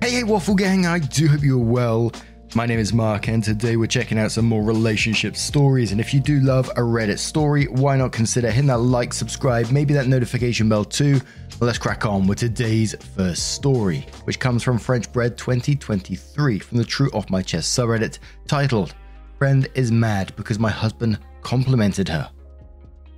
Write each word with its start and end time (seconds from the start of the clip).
Hey, 0.00 0.12
hey, 0.12 0.22
Waffle 0.22 0.54
Gang, 0.54 0.86
I 0.86 1.00
do 1.00 1.26
hope 1.26 1.42
you're 1.42 1.58
well. 1.58 2.12
My 2.54 2.66
name 2.66 2.78
is 2.78 2.92
Mark, 2.92 3.26
and 3.26 3.42
today 3.42 3.76
we're 3.76 3.88
checking 3.88 4.16
out 4.16 4.30
some 4.30 4.44
more 4.44 4.62
relationship 4.62 5.34
stories. 5.34 5.90
And 5.90 6.00
if 6.00 6.14
you 6.14 6.20
do 6.20 6.38
love 6.38 6.68
a 6.70 6.80
Reddit 6.80 7.18
story, 7.18 7.64
why 7.64 7.96
not 7.96 8.12
consider 8.12 8.48
hitting 8.48 8.68
that 8.68 8.78
like, 8.78 9.12
subscribe, 9.12 9.72
maybe 9.72 9.92
that 9.94 10.06
notification 10.06 10.68
bell 10.68 10.84
too? 10.84 11.20
Let's 11.58 11.78
crack 11.78 12.06
on 12.06 12.28
with 12.28 12.38
today's 12.38 12.94
first 13.16 13.54
story, 13.54 14.06
which 14.22 14.38
comes 14.38 14.62
from 14.62 14.78
French 14.78 15.12
Bread 15.12 15.36
2023 15.36 16.60
from 16.60 16.78
the 16.78 16.84
True 16.84 17.10
Off 17.12 17.28
My 17.28 17.42
Chest 17.42 17.76
subreddit 17.76 18.20
titled 18.46 18.94
Friend 19.36 19.68
is 19.74 19.90
Mad 19.90 20.32
Because 20.36 20.60
My 20.60 20.70
Husband 20.70 21.18
Complimented 21.42 22.08
Her. 22.08 22.30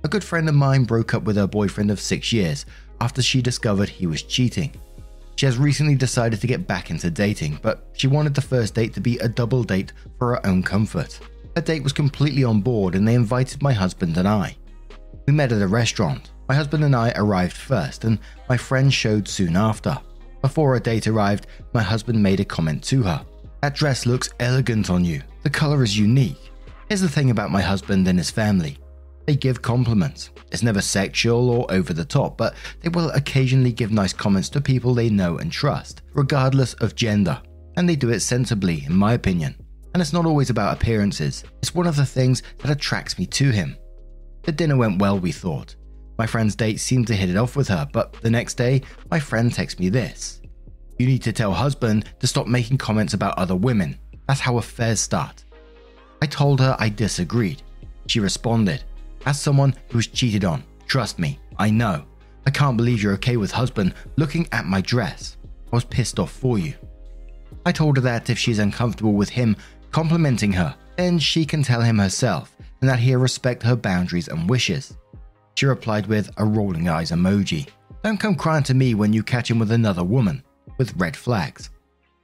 A 0.03 0.07
good 0.07 0.23
friend 0.23 0.49
of 0.49 0.55
mine 0.55 0.85
broke 0.85 1.13
up 1.13 1.23
with 1.23 1.35
her 1.35 1.47
boyfriend 1.47 1.91
of 1.91 2.01
six 2.01 2.33
years 2.33 2.65
after 2.99 3.21
she 3.21 3.39
discovered 3.39 3.87
he 3.87 4.07
was 4.07 4.23
cheating. 4.23 4.73
She 5.41 5.47
has 5.47 5.57
recently 5.57 5.95
decided 5.95 6.39
to 6.39 6.45
get 6.45 6.67
back 6.67 6.91
into 6.91 7.09
dating, 7.09 7.61
but 7.63 7.87
she 7.93 8.05
wanted 8.05 8.35
the 8.35 8.43
first 8.43 8.75
date 8.75 8.93
to 8.93 9.01
be 9.01 9.17
a 9.17 9.27
double 9.27 9.63
date 9.63 9.91
for 10.19 10.35
her 10.35 10.45
own 10.45 10.61
comfort. 10.61 11.19
Her 11.55 11.63
date 11.63 11.81
was 11.81 11.93
completely 11.93 12.43
on 12.43 12.61
board 12.61 12.93
and 12.93 13.07
they 13.07 13.15
invited 13.15 13.59
my 13.59 13.73
husband 13.73 14.17
and 14.17 14.27
I. 14.27 14.55
We 15.25 15.33
met 15.33 15.51
at 15.51 15.63
a 15.63 15.67
restaurant. 15.67 16.29
My 16.47 16.53
husband 16.53 16.83
and 16.83 16.95
I 16.95 17.11
arrived 17.15 17.57
first, 17.57 18.03
and 18.03 18.19
my 18.49 18.55
friend 18.55 18.93
showed 18.93 19.27
soon 19.27 19.55
after. 19.55 19.97
Before 20.43 20.73
our 20.75 20.79
date 20.79 21.07
arrived, 21.07 21.47
my 21.73 21.81
husband 21.81 22.21
made 22.21 22.39
a 22.39 22.45
comment 22.45 22.83
to 22.83 23.01
her. 23.01 23.25
That 23.63 23.73
dress 23.73 24.05
looks 24.05 24.29
elegant 24.39 24.91
on 24.91 25.03
you. 25.03 25.23
The 25.41 25.49
color 25.49 25.81
is 25.81 25.97
unique. 25.97 26.51
Here's 26.87 27.01
the 27.01 27.09
thing 27.09 27.31
about 27.31 27.49
my 27.49 27.63
husband 27.63 28.07
and 28.07 28.19
his 28.19 28.29
family 28.29 28.77
they 29.31 29.37
give 29.37 29.61
compliments. 29.61 30.29
It's 30.51 30.61
never 30.61 30.81
sexual 30.81 31.49
or 31.49 31.71
over 31.71 31.93
the 31.93 32.03
top, 32.03 32.35
but 32.35 32.53
they 32.81 32.89
will 32.89 33.11
occasionally 33.11 33.71
give 33.71 33.89
nice 33.89 34.11
comments 34.11 34.49
to 34.49 34.59
people 34.59 34.93
they 34.93 35.09
know 35.09 35.37
and 35.37 35.49
trust, 35.49 36.01
regardless 36.13 36.73
of 36.75 36.95
gender. 36.95 37.41
And 37.77 37.87
they 37.87 37.95
do 37.95 38.09
it 38.09 38.19
sensibly, 38.19 38.83
in 38.85 38.93
my 38.93 39.13
opinion. 39.13 39.55
And 39.93 40.01
it's 40.01 40.11
not 40.11 40.25
always 40.25 40.49
about 40.49 40.75
appearances, 40.75 41.45
it's 41.61 41.73
one 41.73 41.87
of 41.87 41.95
the 41.95 42.05
things 42.05 42.43
that 42.57 42.71
attracts 42.71 43.17
me 43.17 43.25
to 43.27 43.51
him. 43.51 43.77
The 44.41 44.51
dinner 44.51 44.75
went 44.75 44.99
well, 45.01 45.17
we 45.17 45.31
thought. 45.31 45.77
My 46.17 46.27
friend's 46.27 46.57
date 46.57 46.81
seemed 46.81 47.07
to 47.07 47.15
hit 47.15 47.29
it 47.29 47.37
off 47.37 47.55
with 47.55 47.69
her, 47.69 47.87
but 47.93 48.11
the 48.21 48.29
next 48.29 48.55
day, 48.55 48.81
my 49.09 49.19
friend 49.19 49.53
texts 49.53 49.79
me 49.79 49.87
this 49.87 50.41
You 50.99 51.07
need 51.07 51.23
to 51.23 51.31
tell 51.31 51.53
husband 51.53 52.03
to 52.19 52.27
stop 52.27 52.47
making 52.47 52.79
comments 52.79 53.13
about 53.13 53.37
other 53.37 53.55
women. 53.55 53.97
That's 54.27 54.41
how 54.41 54.57
affairs 54.57 54.99
start. 54.99 55.45
I 56.21 56.25
told 56.25 56.59
her 56.59 56.75
I 56.79 56.89
disagreed. 56.89 57.61
She 58.07 58.19
responded, 58.19 58.83
as 59.25 59.39
someone 59.39 59.75
who 59.89 59.97
was 59.97 60.07
cheated 60.07 60.45
on, 60.45 60.63
trust 60.87 61.19
me, 61.19 61.39
I 61.57 61.69
know. 61.69 62.05
I 62.45 62.49
can't 62.49 62.77
believe 62.77 63.01
you're 63.03 63.13
okay 63.13 63.37
with 63.37 63.51
husband 63.51 63.93
looking 64.17 64.47
at 64.51 64.65
my 64.65 64.81
dress. 64.81 65.37
I 65.71 65.75
was 65.75 65.83
pissed 65.83 66.19
off 66.19 66.31
for 66.31 66.57
you. 66.57 66.73
I 67.65 67.71
told 67.71 67.97
her 67.97 68.01
that 68.03 68.29
if 68.29 68.39
she's 68.39 68.59
uncomfortable 68.59 69.13
with 69.13 69.29
him 69.29 69.55
complimenting 69.91 70.51
her, 70.53 70.75
then 70.97 71.19
she 71.19 71.45
can 71.45 71.63
tell 71.63 71.81
him 71.81 71.99
herself 71.99 72.55
and 72.81 72.89
that 72.89 72.99
he'll 72.99 73.19
respect 73.19 73.63
her 73.63 73.75
boundaries 73.75 74.27
and 74.27 74.49
wishes. 74.49 74.97
She 75.55 75.65
replied 75.65 76.07
with 76.07 76.31
a 76.37 76.45
rolling 76.45 76.89
eyes 76.89 77.11
emoji. 77.11 77.67
Don't 78.03 78.19
come 78.19 78.35
crying 78.35 78.63
to 78.63 78.73
me 78.73 78.95
when 78.95 79.13
you 79.13 79.21
catch 79.21 79.49
him 79.49 79.59
with 79.59 79.71
another 79.71 80.03
woman, 80.03 80.43
with 80.77 80.95
red 80.97 81.15
flags. 81.15 81.69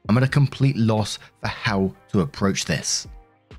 I'm 0.09 0.17
at 0.17 0.23
a 0.23 0.27
complete 0.27 0.77
loss 0.77 1.19
for 1.41 1.47
how 1.47 1.93
to 2.11 2.21
approach 2.21 2.65
this. 2.65 3.07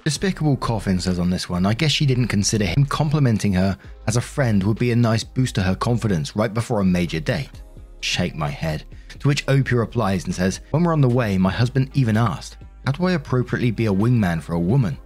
Despicable 0.08 0.56
Coffin 0.56 0.98
says 0.98 1.18
on 1.18 1.28
this 1.28 1.50
one, 1.50 1.66
I 1.66 1.74
guess 1.74 1.92
she 1.92 2.06
didn't 2.06 2.28
consider 2.28 2.64
him 2.64 2.86
complimenting 2.86 3.52
her 3.52 3.76
as 4.06 4.16
a 4.16 4.22
friend 4.22 4.64
would 4.64 4.78
be 4.78 4.90
a 4.90 4.96
nice 4.96 5.22
boost 5.22 5.54
to 5.56 5.62
her 5.62 5.74
confidence 5.74 6.34
right 6.34 6.54
before 6.54 6.80
a 6.80 6.84
major 6.84 7.20
date. 7.20 7.50
Shake 8.00 8.34
my 8.34 8.48
head. 8.48 8.84
To 9.18 9.28
which 9.28 9.46
Opie 9.48 9.74
replies 9.74 10.24
and 10.24 10.34
says, 10.34 10.60
When 10.70 10.82
we're 10.82 10.94
on 10.94 11.02
the 11.02 11.08
way, 11.10 11.36
my 11.36 11.50
husband 11.50 11.90
even 11.92 12.16
asked, 12.16 12.56
How 12.86 12.92
do 12.92 13.04
I 13.04 13.12
appropriately 13.12 13.70
be 13.70 13.84
a 13.84 13.92
wingman 13.92 14.40
for 14.40 14.54
a 14.54 14.58
woman? 14.58 14.96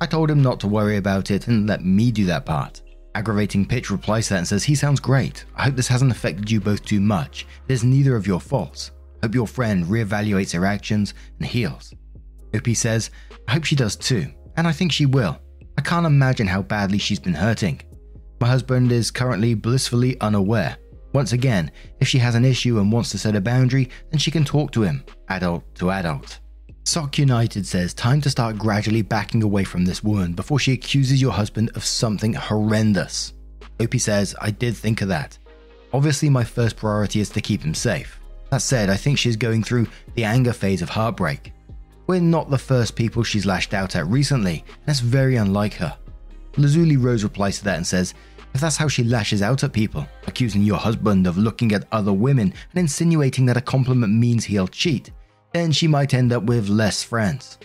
I 0.00 0.06
told 0.06 0.30
him 0.30 0.42
not 0.42 0.60
to 0.60 0.68
worry 0.68 0.96
about 0.96 1.32
it 1.32 1.48
and 1.48 1.66
let 1.66 1.84
me 1.84 2.12
do 2.12 2.24
that 2.26 2.46
part. 2.46 2.82
Aggravating 3.16 3.66
Pitch 3.66 3.90
replies 3.90 4.28
to 4.28 4.34
that 4.34 4.38
and 4.38 4.46
says, 4.46 4.62
He 4.62 4.76
sounds 4.76 5.00
great. 5.00 5.44
I 5.56 5.64
hope 5.64 5.74
this 5.74 5.88
hasn't 5.88 6.12
affected 6.12 6.48
you 6.48 6.60
both 6.60 6.84
too 6.84 7.00
much. 7.00 7.48
It 7.66 7.72
is 7.72 7.82
neither 7.82 8.14
of 8.14 8.28
your 8.28 8.40
faults. 8.40 8.92
Hope 9.24 9.34
your 9.34 9.48
friend 9.48 9.84
reevaluates 9.86 10.54
her 10.54 10.64
actions 10.64 11.14
and 11.40 11.48
heals. 11.48 11.92
Opie 12.54 12.74
says, 12.74 13.10
I 13.48 13.54
hope 13.54 13.64
she 13.64 13.74
does 13.74 13.96
too 13.96 14.32
and 14.56 14.66
I 14.66 14.72
think 14.72 14.92
she 14.92 15.06
will. 15.06 15.38
I 15.78 15.82
can't 15.82 16.06
imagine 16.06 16.46
how 16.46 16.62
badly 16.62 16.98
she's 16.98 17.20
been 17.20 17.34
hurting. 17.34 17.80
My 18.40 18.48
husband 18.48 18.92
is 18.92 19.10
currently 19.10 19.54
blissfully 19.54 20.20
unaware. 20.20 20.76
Once 21.12 21.32
again, 21.32 21.70
if 22.00 22.08
she 22.08 22.18
has 22.18 22.34
an 22.34 22.44
issue 22.44 22.78
and 22.78 22.90
wants 22.90 23.10
to 23.10 23.18
set 23.18 23.36
a 23.36 23.40
boundary, 23.40 23.88
then 24.10 24.18
she 24.18 24.30
can 24.30 24.44
talk 24.44 24.72
to 24.72 24.82
him, 24.82 25.04
adult 25.28 25.62
to 25.76 25.90
adult. 25.90 26.40
Sock 26.84 27.18
United 27.18 27.66
says 27.66 27.94
time 27.94 28.20
to 28.22 28.30
start 28.30 28.58
gradually 28.58 29.02
backing 29.02 29.42
away 29.42 29.62
from 29.62 29.84
this 29.84 30.02
woman 30.02 30.32
before 30.32 30.58
she 30.58 30.72
accuses 30.72 31.22
your 31.22 31.32
husband 31.32 31.70
of 31.74 31.84
something 31.84 32.32
horrendous. 32.32 33.34
Opie 33.78 33.98
says, 33.98 34.34
I 34.40 34.50
did 34.50 34.76
think 34.76 35.00
of 35.00 35.08
that. 35.08 35.38
Obviously, 35.92 36.28
my 36.28 36.42
first 36.42 36.76
priority 36.76 37.20
is 37.20 37.30
to 37.30 37.40
keep 37.40 37.62
him 37.62 37.74
safe. 37.74 38.18
That 38.50 38.62
said, 38.62 38.90
I 38.90 38.96
think 38.96 39.18
she's 39.18 39.36
going 39.36 39.62
through 39.62 39.86
the 40.14 40.24
anger 40.24 40.52
phase 40.52 40.82
of 40.82 40.88
heartbreak. 40.88 41.52
We're 42.06 42.20
not 42.20 42.50
the 42.50 42.58
first 42.58 42.96
people 42.96 43.22
she's 43.22 43.46
lashed 43.46 43.74
out 43.74 43.96
at 43.96 44.06
recently, 44.06 44.64
and 44.66 44.86
that's 44.86 45.00
very 45.00 45.36
unlike 45.36 45.74
her. 45.74 45.96
Lazuli 46.56 46.96
Rose 46.96 47.24
replies 47.24 47.58
to 47.58 47.64
that 47.64 47.76
and 47.76 47.86
says, 47.86 48.14
If 48.54 48.60
that's 48.60 48.76
how 48.76 48.88
she 48.88 49.04
lashes 49.04 49.40
out 49.40 49.64
at 49.64 49.72
people, 49.72 50.06
accusing 50.26 50.62
your 50.62 50.78
husband 50.78 51.26
of 51.26 51.38
looking 51.38 51.72
at 51.72 51.86
other 51.92 52.12
women 52.12 52.52
and 52.70 52.78
insinuating 52.78 53.46
that 53.46 53.56
a 53.56 53.62
compliment 53.62 54.12
means 54.12 54.44
he'll 54.44 54.68
cheat, 54.68 55.10
then 55.52 55.70
she 55.72 55.86
might 55.86 56.14
end 56.14 56.32
up 56.32 56.42
with 56.44 56.68
less 56.68 57.02
friends. 57.02 57.58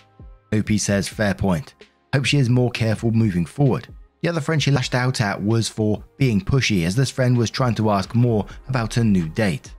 OP 0.54 0.69
says, 0.78 1.08
Fair 1.08 1.34
point. 1.34 1.74
Hope 2.14 2.25
she 2.25 2.38
is 2.38 2.50
more 2.50 2.72
careful 2.72 3.12
moving 3.12 3.46
forward. 3.46 3.88
The 4.22 4.30
other 4.30 4.42
friend 4.42 4.62
she 4.62 4.72
lashed 4.72 4.96
out 4.96 5.22
at 5.22 5.42
was 5.42 5.69
for 5.69 6.04
being 6.18 6.42
pushy, 6.42 6.86
as 6.86 6.96
this 6.96 7.12
friend 7.12 7.38
was 7.38 7.52
trying 7.52 7.75
to 7.75 7.92
ask 7.92 8.16
more 8.16 8.46
about 8.68 8.94
her 8.96 9.04
new 9.04 9.28
date. 9.30 9.74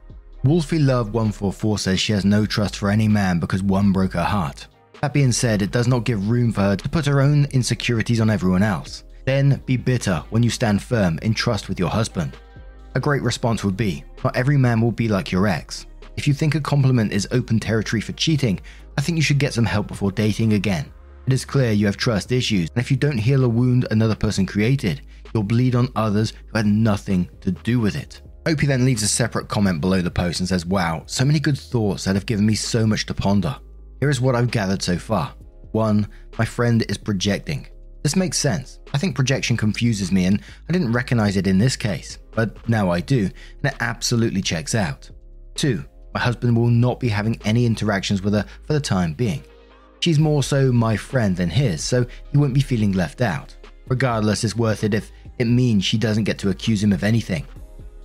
Wolfie 0.44 0.78
Love 0.78 1.14
144 1.14 1.78
says 1.78 2.00
she 2.00 2.12
has 2.12 2.24
no 2.24 2.46
trust 2.46 2.76
for 2.76 2.90
any 2.90 3.08
man 3.08 3.40
because 3.40 3.60
one 3.62 3.90
broke 3.92 4.12
her 4.12 4.22
heart. 4.22 4.68
That 5.00 5.12
being 5.12 5.32
said, 5.32 5.62
it 5.62 5.72
does 5.72 5.88
not 5.88 6.04
give 6.04 6.30
room 6.30 6.52
for 6.52 6.60
her 6.60 6.76
to 6.76 6.88
put 6.88 7.06
her 7.06 7.20
own 7.20 7.46
insecurities 7.46 8.20
on 8.20 8.30
everyone 8.30 8.62
else. 8.62 9.02
Then 9.24 9.60
be 9.66 9.76
bitter 9.76 10.22
when 10.30 10.44
you 10.44 10.50
stand 10.50 10.80
firm 10.80 11.18
in 11.22 11.34
trust 11.34 11.68
with 11.68 11.78
your 11.78 11.90
husband. 11.90 12.36
A 12.94 13.00
great 13.00 13.22
response 13.22 13.64
would 13.64 13.76
be 13.76 14.04
Not 14.22 14.36
every 14.36 14.56
man 14.56 14.80
will 14.80 14.92
be 14.92 15.08
like 15.08 15.32
your 15.32 15.48
ex. 15.48 15.86
If 16.16 16.28
you 16.28 16.34
think 16.34 16.54
a 16.54 16.60
compliment 16.60 17.12
is 17.12 17.28
open 17.32 17.58
territory 17.58 18.00
for 18.00 18.12
cheating, 18.12 18.60
I 18.96 19.00
think 19.00 19.16
you 19.16 19.22
should 19.22 19.38
get 19.38 19.54
some 19.54 19.66
help 19.66 19.88
before 19.88 20.12
dating 20.12 20.52
again. 20.52 20.92
It 21.26 21.32
is 21.32 21.44
clear 21.44 21.72
you 21.72 21.86
have 21.86 21.96
trust 21.96 22.30
issues, 22.30 22.70
and 22.70 22.78
if 22.78 22.90
you 22.90 22.96
don't 22.96 23.18
heal 23.18 23.44
a 23.44 23.48
wound 23.48 23.88
another 23.90 24.14
person 24.14 24.46
created, 24.46 25.02
you'll 25.34 25.42
bleed 25.42 25.74
on 25.74 25.92
others 25.94 26.32
who 26.46 26.56
had 26.56 26.66
nothing 26.66 27.28
to 27.40 27.50
do 27.50 27.80
with 27.80 27.96
it. 27.96 28.22
Opie 28.48 28.66
then 28.66 28.86
leaves 28.86 29.02
a 29.02 29.08
separate 29.08 29.48
comment 29.48 29.82
below 29.82 30.00
the 30.00 30.10
post 30.10 30.40
and 30.40 30.48
says, 30.48 30.64
Wow, 30.64 31.02
so 31.04 31.22
many 31.22 31.38
good 31.38 31.58
thoughts 31.58 32.04
that 32.04 32.14
have 32.14 32.24
given 32.24 32.46
me 32.46 32.54
so 32.54 32.86
much 32.86 33.04
to 33.04 33.12
ponder. 33.12 33.54
Here 34.00 34.08
is 34.08 34.22
what 34.22 34.34
I've 34.34 34.50
gathered 34.50 34.82
so 34.82 34.96
far. 34.96 35.34
1. 35.72 36.08
My 36.38 36.46
friend 36.46 36.82
is 36.88 36.96
projecting. 36.96 37.68
This 38.02 38.16
makes 38.16 38.38
sense. 38.38 38.78
I 38.94 38.96
think 38.96 39.14
projection 39.14 39.58
confuses 39.58 40.10
me 40.10 40.24
and 40.24 40.40
I 40.66 40.72
didn't 40.72 40.94
recognize 40.94 41.36
it 41.36 41.46
in 41.46 41.58
this 41.58 41.76
case, 41.76 42.16
but 42.30 42.66
now 42.66 42.90
I 42.90 43.00
do, 43.00 43.24
and 43.26 43.70
it 43.70 43.76
absolutely 43.80 44.40
checks 44.40 44.74
out. 44.74 45.10
2. 45.56 45.84
My 46.14 46.20
husband 46.20 46.56
will 46.56 46.68
not 46.68 47.00
be 47.00 47.10
having 47.10 47.38
any 47.44 47.66
interactions 47.66 48.22
with 48.22 48.32
her 48.32 48.46
for 48.64 48.72
the 48.72 48.80
time 48.80 49.12
being. 49.12 49.44
She's 50.00 50.18
more 50.18 50.42
so 50.42 50.72
my 50.72 50.96
friend 50.96 51.36
than 51.36 51.50
his, 51.50 51.84
so 51.84 52.06
he 52.32 52.38
won't 52.38 52.54
be 52.54 52.62
feeling 52.62 52.92
left 52.92 53.20
out. 53.20 53.54
Regardless, 53.88 54.42
it's 54.42 54.56
worth 54.56 54.84
it 54.84 54.94
if 54.94 55.12
it 55.38 55.44
means 55.44 55.84
she 55.84 55.98
doesn't 55.98 56.24
get 56.24 56.38
to 56.38 56.48
accuse 56.48 56.82
him 56.82 56.94
of 56.94 57.04
anything. 57.04 57.46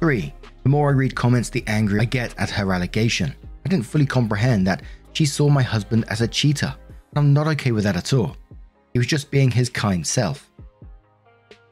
3. 0.04 0.34
The 0.64 0.70
more 0.70 0.90
I 0.90 0.94
read 0.94 1.16
comments, 1.16 1.50
the 1.50 1.64
angrier 1.68 2.02
I 2.02 2.06
get 2.06 2.34
at 2.40 2.50
her 2.52 2.74
allegation. 2.74 3.36
I 3.66 3.70
didn't 3.70 3.86
fully 3.86 4.06
comprehend 4.06 4.66
that 4.68 4.82
she 5.12 5.26
saw 5.26 5.50
my 5.50 5.62
husband 5.62 6.06
as 6.08 6.22
a 6.22 6.28
cheater, 6.28 6.74
and 6.88 7.18
I'm 7.18 7.34
not 7.34 7.48
okay 7.48 7.72
with 7.72 7.84
that 7.84 7.98
at 7.98 8.14
all. 8.14 8.36
He 8.94 9.00
was 9.00 9.08
just 9.08 9.30
being 9.30 9.52
his 9.52 9.70
kind 9.70 10.06
self. 10.06 10.50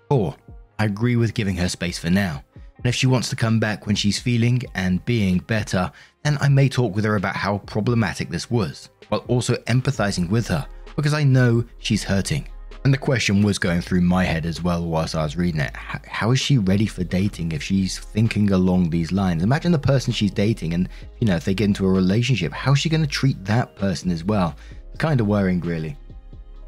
4. 0.09 0.35
I 0.79 0.85
agree 0.85 1.15
with 1.15 1.33
giving 1.33 1.55
her 1.55 1.69
space 1.69 1.97
for 1.97 2.09
now. 2.09 2.43
And 2.77 2.85
if 2.85 2.95
she 2.95 3.07
wants 3.07 3.29
to 3.29 3.35
come 3.35 3.59
back 3.59 3.85
when 3.85 3.95
she's 3.95 4.19
feeling 4.19 4.61
and 4.75 5.05
being 5.05 5.37
better, 5.37 5.91
then 6.23 6.37
I 6.41 6.49
may 6.49 6.67
talk 6.67 6.95
with 6.95 7.05
her 7.05 7.15
about 7.15 7.35
how 7.35 7.59
problematic 7.59 8.29
this 8.29 8.49
was, 8.49 8.89
while 9.09 9.23
also 9.27 9.55
empathizing 9.67 10.29
with 10.29 10.47
her, 10.47 10.67
because 10.95 11.13
I 11.13 11.23
know 11.23 11.63
she's 11.77 12.03
hurting. 12.03 12.47
And 12.83 12.91
the 12.91 12.97
question 12.97 13.43
was 13.43 13.59
going 13.59 13.81
through 13.81 14.01
my 14.01 14.23
head 14.23 14.43
as 14.43 14.63
well 14.63 14.83
whilst 14.83 15.13
I 15.13 15.23
was 15.23 15.37
reading 15.37 15.61
it. 15.61 15.75
How 15.75 16.31
is 16.31 16.39
she 16.39 16.57
ready 16.57 16.87
for 16.87 17.03
dating 17.03 17.51
if 17.51 17.61
she's 17.61 17.99
thinking 17.99 18.51
along 18.51 18.89
these 18.89 19.11
lines? 19.11 19.43
Imagine 19.43 19.71
the 19.71 19.77
person 19.77 20.11
she's 20.11 20.31
dating, 20.31 20.73
and 20.73 20.89
you 21.19 21.27
know, 21.27 21.35
if 21.35 21.45
they 21.45 21.53
get 21.53 21.65
into 21.65 21.85
a 21.85 21.91
relationship, 21.91 22.51
how's 22.51 22.79
she 22.79 22.89
going 22.89 23.01
to 23.01 23.07
treat 23.07 23.43
that 23.45 23.75
person 23.75 24.09
as 24.09 24.23
well? 24.23 24.55
Kind 24.97 25.21
of 25.21 25.27
worrying, 25.27 25.59
really. 25.59 25.95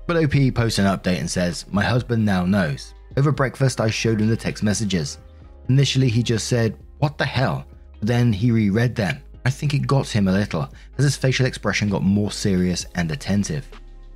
But 0.05 0.17
OP 0.17 0.53
posts 0.53 0.77
an 0.77 0.85
update 0.85 1.19
and 1.19 1.29
says, 1.29 1.65
My 1.71 1.83
husband 1.83 2.23
now 2.23 2.45
knows. 2.45 2.93
Over 3.17 3.31
breakfast, 3.31 3.81
I 3.81 3.89
showed 3.89 4.21
him 4.21 4.27
the 4.27 4.37
text 4.37 4.61
messages. 4.61 5.17
Initially, 5.67 6.09
he 6.09 6.21
just 6.21 6.47
said, 6.47 6.77
What 6.99 7.17
the 7.17 7.25
hell? 7.25 7.65
But 7.99 8.09
then 8.09 8.31
he 8.31 8.51
reread 8.51 8.93
them. 8.95 9.23
I 9.45 9.49
think 9.49 9.73
it 9.73 9.87
got 9.87 10.07
him 10.07 10.27
a 10.27 10.31
little, 10.31 10.71
as 10.97 11.05
his 11.05 11.17
facial 11.17 11.47
expression 11.47 11.89
got 11.89 12.03
more 12.03 12.31
serious 12.31 12.85
and 12.93 13.11
attentive. 13.11 13.67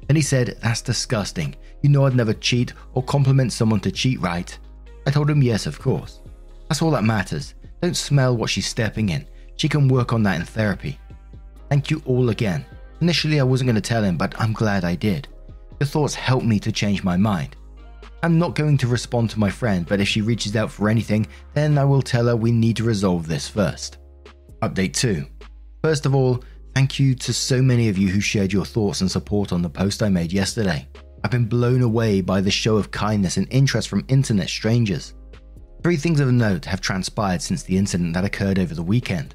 Then 0.07 0.15
he 0.15 0.21
said, 0.21 0.57
That's 0.61 0.81
disgusting. 0.81 1.55
You 1.81 1.89
know 1.89 2.05
I'd 2.05 2.15
never 2.15 2.33
cheat 2.33 2.73
or 2.93 3.03
compliment 3.03 3.53
someone 3.53 3.79
to 3.81 3.91
cheat, 3.91 4.19
right? 4.19 4.57
I 5.05 5.11
told 5.11 5.29
him 5.29 5.43
yes, 5.43 5.65
of 5.65 5.79
course. 5.79 6.21
That's 6.67 6.81
all 6.81 6.91
that 6.91 7.03
matters. 7.03 7.53
Don't 7.81 7.95
smell 7.95 8.35
what 8.35 8.49
she's 8.49 8.67
stepping 8.67 9.09
in. 9.09 9.25
She 9.55 9.69
can 9.69 9.87
work 9.87 10.13
on 10.13 10.23
that 10.23 10.39
in 10.39 10.45
therapy. 10.45 10.99
Thank 11.69 11.91
you 11.91 12.01
all 12.05 12.29
again. 12.29 12.65
Initially, 13.01 13.39
I 13.39 13.43
wasn't 13.43 13.67
going 13.67 13.75
to 13.75 13.81
tell 13.81 14.03
him, 14.03 14.17
but 14.17 14.39
I'm 14.39 14.53
glad 14.53 14.83
I 14.83 14.95
did. 14.95 15.27
Your 15.79 15.87
thoughts 15.87 16.15
helped 16.15 16.45
me 16.45 16.59
to 16.59 16.71
change 16.71 17.03
my 17.03 17.17
mind. 17.17 17.55
I'm 18.23 18.39
not 18.39 18.55
going 18.55 18.77
to 18.79 18.87
respond 18.87 19.29
to 19.31 19.39
my 19.39 19.49
friend, 19.49 19.85
but 19.87 19.99
if 19.99 20.07
she 20.07 20.21
reaches 20.21 20.55
out 20.55 20.71
for 20.71 20.89
anything, 20.89 21.27
then 21.53 21.77
I 21.77 21.83
will 21.83 22.01
tell 22.01 22.25
her 22.25 22.35
we 22.35 22.51
need 22.51 22.75
to 22.77 22.83
resolve 22.83 23.27
this 23.27 23.47
first. 23.47 23.97
Update 24.63 24.93
2. 24.93 25.25
First 25.83 26.07
of 26.07 26.15
all, 26.15 26.43
thank 26.77 26.99
you 26.99 27.15
to 27.15 27.33
so 27.33 27.59
many 27.59 27.89
of 27.89 27.97
you 27.97 28.07
who 28.07 28.19
shared 28.19 28.53
your 28.53 28.63
thoughts 28.63 29.01
and 29.01 29.09
support 29.09 29.51
on 29.51 29.63
the 29.63 29.69
post 29.69 30.03
I 30.03 30.09
made 30.09 30.31
yesterday. 30.31 30.87
I've 31.23 31.31
been 31.31 31.47
blown 31.47 31.81
away 31.81 32.21
by 32.21 32.39
the 32.39 32.51
show 32.51 32.75
of 32.75 32.91
kindness 32.91 33.37
and 33.37 33.47
interest 33.49 33.89
from 33.89 34.05
internet 34.09 34.47
strangers. 34.47 35.15
Three 35.81 35.97
things 35.97 36.19
of 36.19 36.31
note 36.31 36.65
have 36.65 36.79
transpired 36.79 37.41
since 37.41 37.63
the 37.63 37.75
incident 37.75 38.13
that 38.13 38.25
occurred 38.25 38.59
over 38.59 38.75
the 38.75 38.83
weekend. 38.83 39.33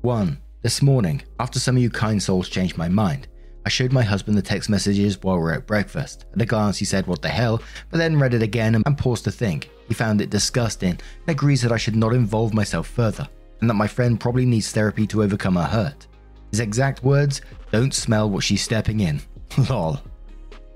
1. 0.00 0.40
This 0.62 0.80
morning, 0.80 1.20
after 1.38 1.60
some 1.60 1.76
of 1.76 1.82
you 1.82 1.90
kind 1.90 2.22
souls 2.22 2.48
changed 2.48 2.78
my 2.78 2.88
mind, 2.88 3.28
I 3.66 3.68
showed 3.68 3.92
my 3.92 4.02
husband 4.02 4.38
the 4.38 4.42
text 4.42 4.70
messages 4.70 5.22
while 5.22 5.36
we 5.36 5.42
were 5.42 5.52
at 5.52 5.66
breakfast. 5.66 6.24
At 6.32 6.40
a 6.40 6.46
glance, 6.46 6.78
he 6.78 6.86
said, 6.86 7.06
What 7.06 7.20
the 7.20 7.28
hell? 7.28 7.62
but 7.90 7.98
then 7.98 8.18
read 8.18 8.32
it 8.32 8.42
again 8.42 8.82
and 8.86 8.96
paused 8.96 9.24
to 9.24 9.30
think. 9.30 9.68
He 9.86 9.92
found 9.92 10.22
it 10.22 10.30
disgusting 10.30 10.92
and 10.92 11.28
agrees 11.28 11.60
that 11.60 11.72
I 11.72 11.76
should 11.76 11.96
not 11.96 12.14
involve 12.14 12.54
myself 12.54 12.88
further, 12.88 13.28
and 13.60 13.68
that 13.68 13.74
my 13.74 13.86
friend 13.86 14.18
probably 14.18 14.46
needs 14.46 14.72
therapy 14.72 15.06
to 15.08 15.22
overcome 15.22 15.56
her 15.56 15.64
hurt. 15.64 16.06
His 16.50 16.60
exact 16.60 17.02
words 17.04 17.40
don't 17.72 17.94
smell 17.94 18.28
what 18.28 18.44
she's 18.44 18.62
stepping 18.62 19.00
in. 19.00 19.20
Lol. 19.68 20.00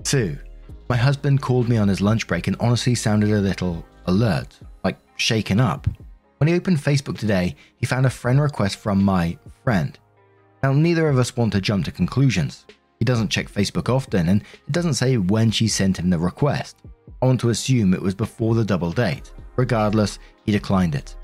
2. 0.03 0.37
My 0.89 0.95
husband 0.95 1.41
called 1.41 1.67
me 1.67 1.77
on 1.77 1.87
his 1.87 2.01
lunch 2.01 2.27
break 2.27 2.47
and 2.47 2.55
honestly 2.59 2.95
sounded 2.95 3.31
a 3.31 3.39
little 3.39 3.85
alert, 4.05 4.59
like 4.83 4.97
shaken 5.17 5.59
up. 5.59 5.87
When 6.37 6.47
he 6.47 6.53
opened 6.53 6.77
Facebook 6.77 7.17
today, 7.17 7.55
he 7.77 7.85
found 7.85 8.05
a 8.05 8.09
friend 8.09 8.39
request 8.39 8.77
from 8.77 9.03
my 9.03 9.37
friend. 9.63 9.97
Now, 10.61 10.73
neither 10.73 11.09
of 11.09 11.17
us 11.17 11.35
want 11.35 11.53
to 11.53 11.61
jump 11.61 11.85
to 11.85 11.91
conclusions. 11.91 12.65
He 12.99 13.05
doesn't 13.05 13.29
check 13.29 13.49
Facebook 13.49 13.89
often, 13.89 14.29
and 14.29 14.41
it 14.41 14.71
doesn't 14.71 14.95
say 14.95 15.17
when 15.17 15.51
she 15.51 15.67
sent 15.67 15.97
him 15.97 16.09
the 16.09 16.19
request. 16.19 16.77
I 17.21 17.25
want 17.25 17.39
to 17.41 17.49
assume 17.49 17.93
it 17.93 18.01
was 18.01 18.15
before 18.15 18.55
the 18.55 18.65
double 18.65 18.91
date. 18.91 19.31
Regardless, 19.55 20.19
he 20.45 20.51
declined 20.51 20.95
it. 20.95 21.15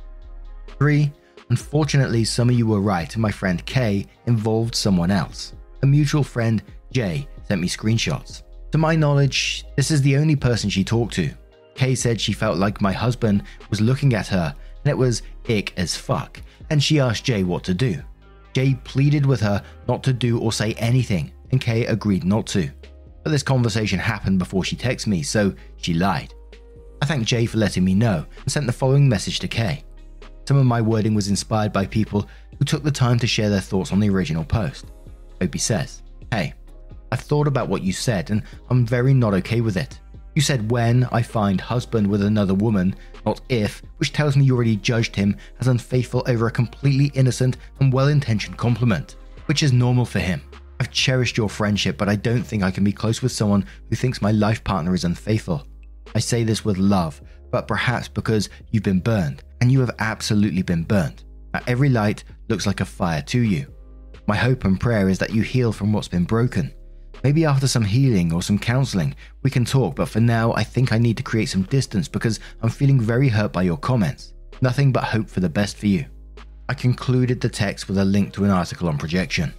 3. 0.79 1.11
Unfortunately, 1.51 2.23
some 2.23 2.49
of 2.49 2.57
you 2.57 2.65
were 2.65 2.79
right, 2.79 3.17
my 3.17 3.29
friend 3.29 3.65
K 3.65 4.07
involved 4.25 4.73
someone 4.73 5.11
else. 5.11 5.53
A 5.83 5.85
mutual 5.85 6.23
friend, 6.23 6.63
J, 6.93 7.27
sent 7.43 7.59
me 7.59 7.67
screenshots. 7.67 8.43
To 8.71 8.77
my 8.77 8.95
knowledge, 8.95 9.65
this 9.75 9.91
is 9.91 10.01
the 10.01 10.15
only 10.15 10.37
person 10.37 10.69
she 10.69 10.85
talked 10.85 11.13
to. 11.15 11.29
Kay 11.75 11.93
said 11.93 12.21
she 12.21 12.31
felt 12.31 12.57
like 12.57 12.79
my 12.79 12.93
husband 12.93 13.43
was 13.69 13.81
looking 13.81 14.13
at 14.13 14.27
her 14.27 14.55
and 14.85 14.91
it 14.91 14.97
was 14.97 15.23
ick 15.49 15.73
as 15.75 15.93
fuck, 15.93 16.39
and 16.69 16.81
she 16.81 17.01
asked 17.01 17.25
Jay 17.25 17.43
what 17.43 17.65
to 17.65 17.73
do. 17.73 18.01
Jay 18.53 18.75
pleaded 18.85 19.25
with 19.25 19.41
her 19.41 19.61
not 19.89 20.03
to 20.03 20.13
do 20.13 20.39
or 20.39 20.53
say 20.53 20.71
anything, 20.75 21.33
and 21.51 21.59
Kay 21.59 21.85
agreed 21.85 22.23
not 22.23 22.47
to. 22.47 22.71
But 23.25 23.31
this 23.31 23.43
conversation 23.43 23.99
happened 23.99 24.39
before 24.39 24.63
she 24.63 24.77
texted 24.77 25.07
me, 25.07 25.21
so 25.21 25.53
she 25.75 25.95
lied. 25.95 26.33
I 27.01 27.05
thanked 27.05 27.27
Jay 27.27 27.45
for 27.45 27.57
letting 27.57 27.83
me 27.83 27.93
know 27.93 28.25
and 28.41 28.49
sent 28.49 28.67
the 28.67 28.71
following 28.71 29.09
message 29.09 29.39
to 29.39 29.49
Kay. 29.49 29.83
Some 30.51 30.59
of 30.59 30.65
my 30.65 30.81
wording 30.81 31.13
was 31.13 31.29
inspired 31.29 31.71
by 31.71 31.85
people 31.85 32.27
who 32.59 32.65
took 32.65 32.83
the 32.83 32.91
time 32.91 33.17
to 33.19 33.25
share 33.25 33.49
their 33.49 33.61
thoughts 33.61 33.93
on 33.93 34.01
the 34.01 34.09
original 34.09 34.43
post. 34.43 34.87
Opie 35.39 35.57
says, 35.57 36.01
Hey, 36.29 36.53
I've 37.09 37.21
thought 37.21 37.47
about 37.47 37.69
what 37.69 37.83
you 37.83 37.93
said 37.93 38.31
and 38.31 38.43
I'm 38.69 38.85
very 38.85 39.13
not 39.13 39.33
okay 39.35 39.61
with 39.61 39.77
it. 39.77 39.97
You 40.35 40.41
said 40.41 40.69
when 40.69 41.05
I 41.05 41.21
find 41.21 41.61
husband 41.61 42.05
with 42.05 42.21
another 42.21 42.53
woman, 42.53 42.95
not 43.25 43.39
if, 43.47 43.81
which 43.95 44.11
tells 44.11 44.35
me 44.35 44.43
you 44.43 44.53
already 44.53 44.75
judged 44.75 45.15
him 45.15 45.37
as 45.61 45.69
unfaithful 45.69 46.21
over 46.27 46.47
a 46.47 46.51
completely 46.51 47.17
innocent 47.17 47.55
and 47.79 47.93
well 47.93 48.09
intentioned 48.09 48.57
compliment, 48.57 49.15
which 49.45 49.63
is 49.63 49.71
normal 49.71 50.03
for 50.03 50.19
him. 50.19 50.41
I've 50.81 50.91
cherished 50.91 51.37
your 51.37 51.47
friendship, 51.47 51.97
but 51.97 52.09
I 52.09 52.17
don't 52.17 52.43
think 52.43 52.61
I 52.61 52.71
can 52.71 52.83
be 52.83 52.91
close 52.91 53.21
with 53.21 53.31
someone 53.31 53.65
who 53.89 53.95
thinks 53.95 54.21
my 54.21 54.33
life 54.33 54.65
partner 54.65 54.93
is 54.93 55.05
unfaithful. 55.05 55.65
I 56.13 56.19
say 56.19 56.43
this 56.43 56.65
with 56.65 56.77
love, 56.77 57.21
but 57.51 57.69
perhaps 57.69 58.09
because 58.09 58.49
you've 58.71 58.83
been 58.83 58.99
burned, 58.99 59.45
and 59.61 59.71
you 59.71 59.79
have 59.79 59.95
absolutely 59.99 60.63
been 60.63 60.83
burnt. 60.83 61.23
Now, 61.53 61.61
every 61.67 61.89
light 61.89 62.23
looks 62.49 62.67
like 62.67 62.81
a 62.81 62.85
fire 62.85 63.21
to 63.21 63.39
you. 63.39 63.73
My 64.27 64.35
hope 64.35 64.65
and 64.65 64.79
prayer 64.79 65.07
is 65.07 65.19
that 65.19 65.33
you 65.33 65.41
heal 65.41 65.71
from 65.71 65.93
what's 65.93 66.07
been 66.07 66.25
broken 66.25 66.73
Maybe 67.23 67.45
after 67.45 67.67
some 67.67 67.83
healing 67.83 68.33
or 68.33 68.41
some 68.41 68.57
counseling, 68.57 69.15
we 69.43 69.51
can 69.51 69.63
talk, 69.63 69.95
but 69.95 70.09
for 70.09 70.19
now, 70.19 70.53
I 70.53 70.63
think 70.63 70.91
I 70.91 70.97
need 70.97 71.17
to 71.17 71.23
create 71.23 71.49
some 71.49 71.63
distance 71.63 72.07
because 72.07 72.39
I'm 72.61 72.69
feeling 72.69 72.99
very 72.99 73.29
hurt 73.29 73.53
by 73.53 73.61
your 73.61 73.77
comments. 73.77 74.33
Nothing 74.61 74.91
but 74.91 75.03
hope 75.03 75.29
for 75.29 75.39
the 75.39 75.49
best 75.49 75.77
for 75.77 75.87
you. 75.87 76.05
I 76.67 76.73
concluded 76.73 77.39
the 77.39 77.49
text 77.49 77.87
with 77.87 77.99
a 77.99 78.05
link 78.05 78.33
to 78.33 78.43
an 78.43 78.49
article 78.49 78.87
on 78.87 78.97
projection. 78.97 79.53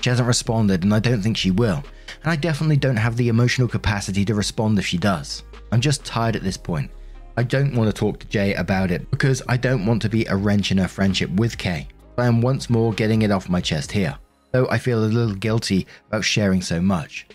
She 0.00 0.10
hasn't 0.10 0.26
responded, 0.26 0.82
and 0.82 0.92
I 0.92 0.98
don't 0.98 1.22
think 1.22 1.36
she 1.36 1.50
will, 1.52 1.84
and 2.22 2.32
I 2.32 2.36
definitely 2.36 2.76
don't 2.76 2.96
have 2.96 3.16
the 3.16 3.28
emotional 3.28 3.68
capacity 3.68 4.24
to 4.24 4.34
respond 4.34 4.78
if 4.78 4.86
she 4.86 4.98
does. 4.98 5.44
I'm 5.70 5.80
just 5.80 6.04
tired 6.04 6.36
at 6.36 6.42
this 6.42 6.56
point. 6.56 6.90
I 7.36 7.42
don't 7.42 7.74
want 7.74 7.88
to 7.88 7.98
talk 7.98 8.20
to 8.20 8.26
Jay 8.28 8.54
about 8.54 8.90
it 8.90 9.10
because 9.10 9.42
I 9.48 9.56
don't 9.56 9.86
want 9.86 10.02
to 10.02 10.08
be 10.08 10.24
a 10.26 10.36
wrench 10.36 10.70
in 10.70 10.78
her 10.78 10.88
friendship 10.88 11.30
with 11.30 11.58
Kay. 11.58 11.88
I 12.16 12.26
am 12.26 12.40
once 12.40 12.70
more 12.70 12.92
getting 12.92 13.22
it 13.22 13.30
off 13.30 13.48
my 13.48 13.60
chest 13.60 13.90
here 13.90 14.16
though 14.54 14.68
I 14.70 14.78
feel 14.78 15.04
a 15.04 15.06
little 15.06 15.34
guilty 15.34 15.84
about 16.06 16.24
sharing 16.24 16.62
so 16.62 16.80
much. 16.80 17.26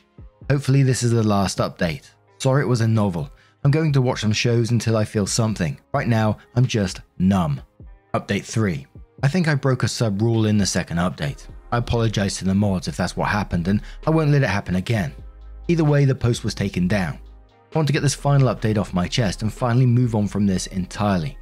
Hopefully, 0.49 0.83
this 0.83 1.03
is 1.03 1.11
the 1.11 1.21
last 1.21 1.57
update. 1.57 2.09
Sorry 2.37 2.63
it 2.63 2.67
was 2.67 2.79
a 2.79 2.87
novel. 2.87 3.29
I'm 3.65 3.71
going 3.71 3.91
to 3.91 4.01
watch 4.01 4.21
some 4.21 4.31
shows 4.31 4.71
until 4.71 4.95
I 4.95 5.03
feel 5.03 5.27
something. 5.27 5.77
Right 5.93 6.07
now, 6.07 6.37
I'm 6.55 6.65
just 6.65 7.01
numb. 7.17 7.61
Update 8.13 8.45
3. 8.45 8.87
I 9.21 9.27
think 9.27 9.49
I 9.49 9.55
broke 9.55 9.83
a 9.83 9.89
sub 9.89 10.21
rule 10.21 10.45
in 10.45 10.57
the 10.57 10.65
second 10.65 10.95
update. 10.95 11.45
I 11.73 11.77
apologize 11.77 12.37
to 12.37 12.45
the 12.45 12.55
mods 12.55 12.87
if 12.87 12.95
that's 12.95 13.17
what 13.17 13.27
happened, 13.27 13.67
and 13.67 13.81
I 14.07 14.11
won't 14.11 14.31
let 14.31 14.43
it 14.43 14.49
happen 14.49 14.77
again. 14.77 15.13
Either 15.67 15.83
way, 15.83 16.05
the 16.05 16.15
post 16.15 16.45
was 16.45 16.55
taken 16.55 16.87
down. 16.87 17.19
I 17.71 17.77
want 17.77 17.87
to 17.87 17.93
get 17.93 18.01
this 18.01 18.15
final 18.15 18.53
update 18.53 18.79
off 18.79 18.95
my 18.95 19.07
chest 19.07 19.43
and 19.43 19.53
finally 19.53 19.85
move 19.85 20.15
on 20.15 20.27
from 20.27 20.47
this 20.47 20.65
entirely. 20.67 21.37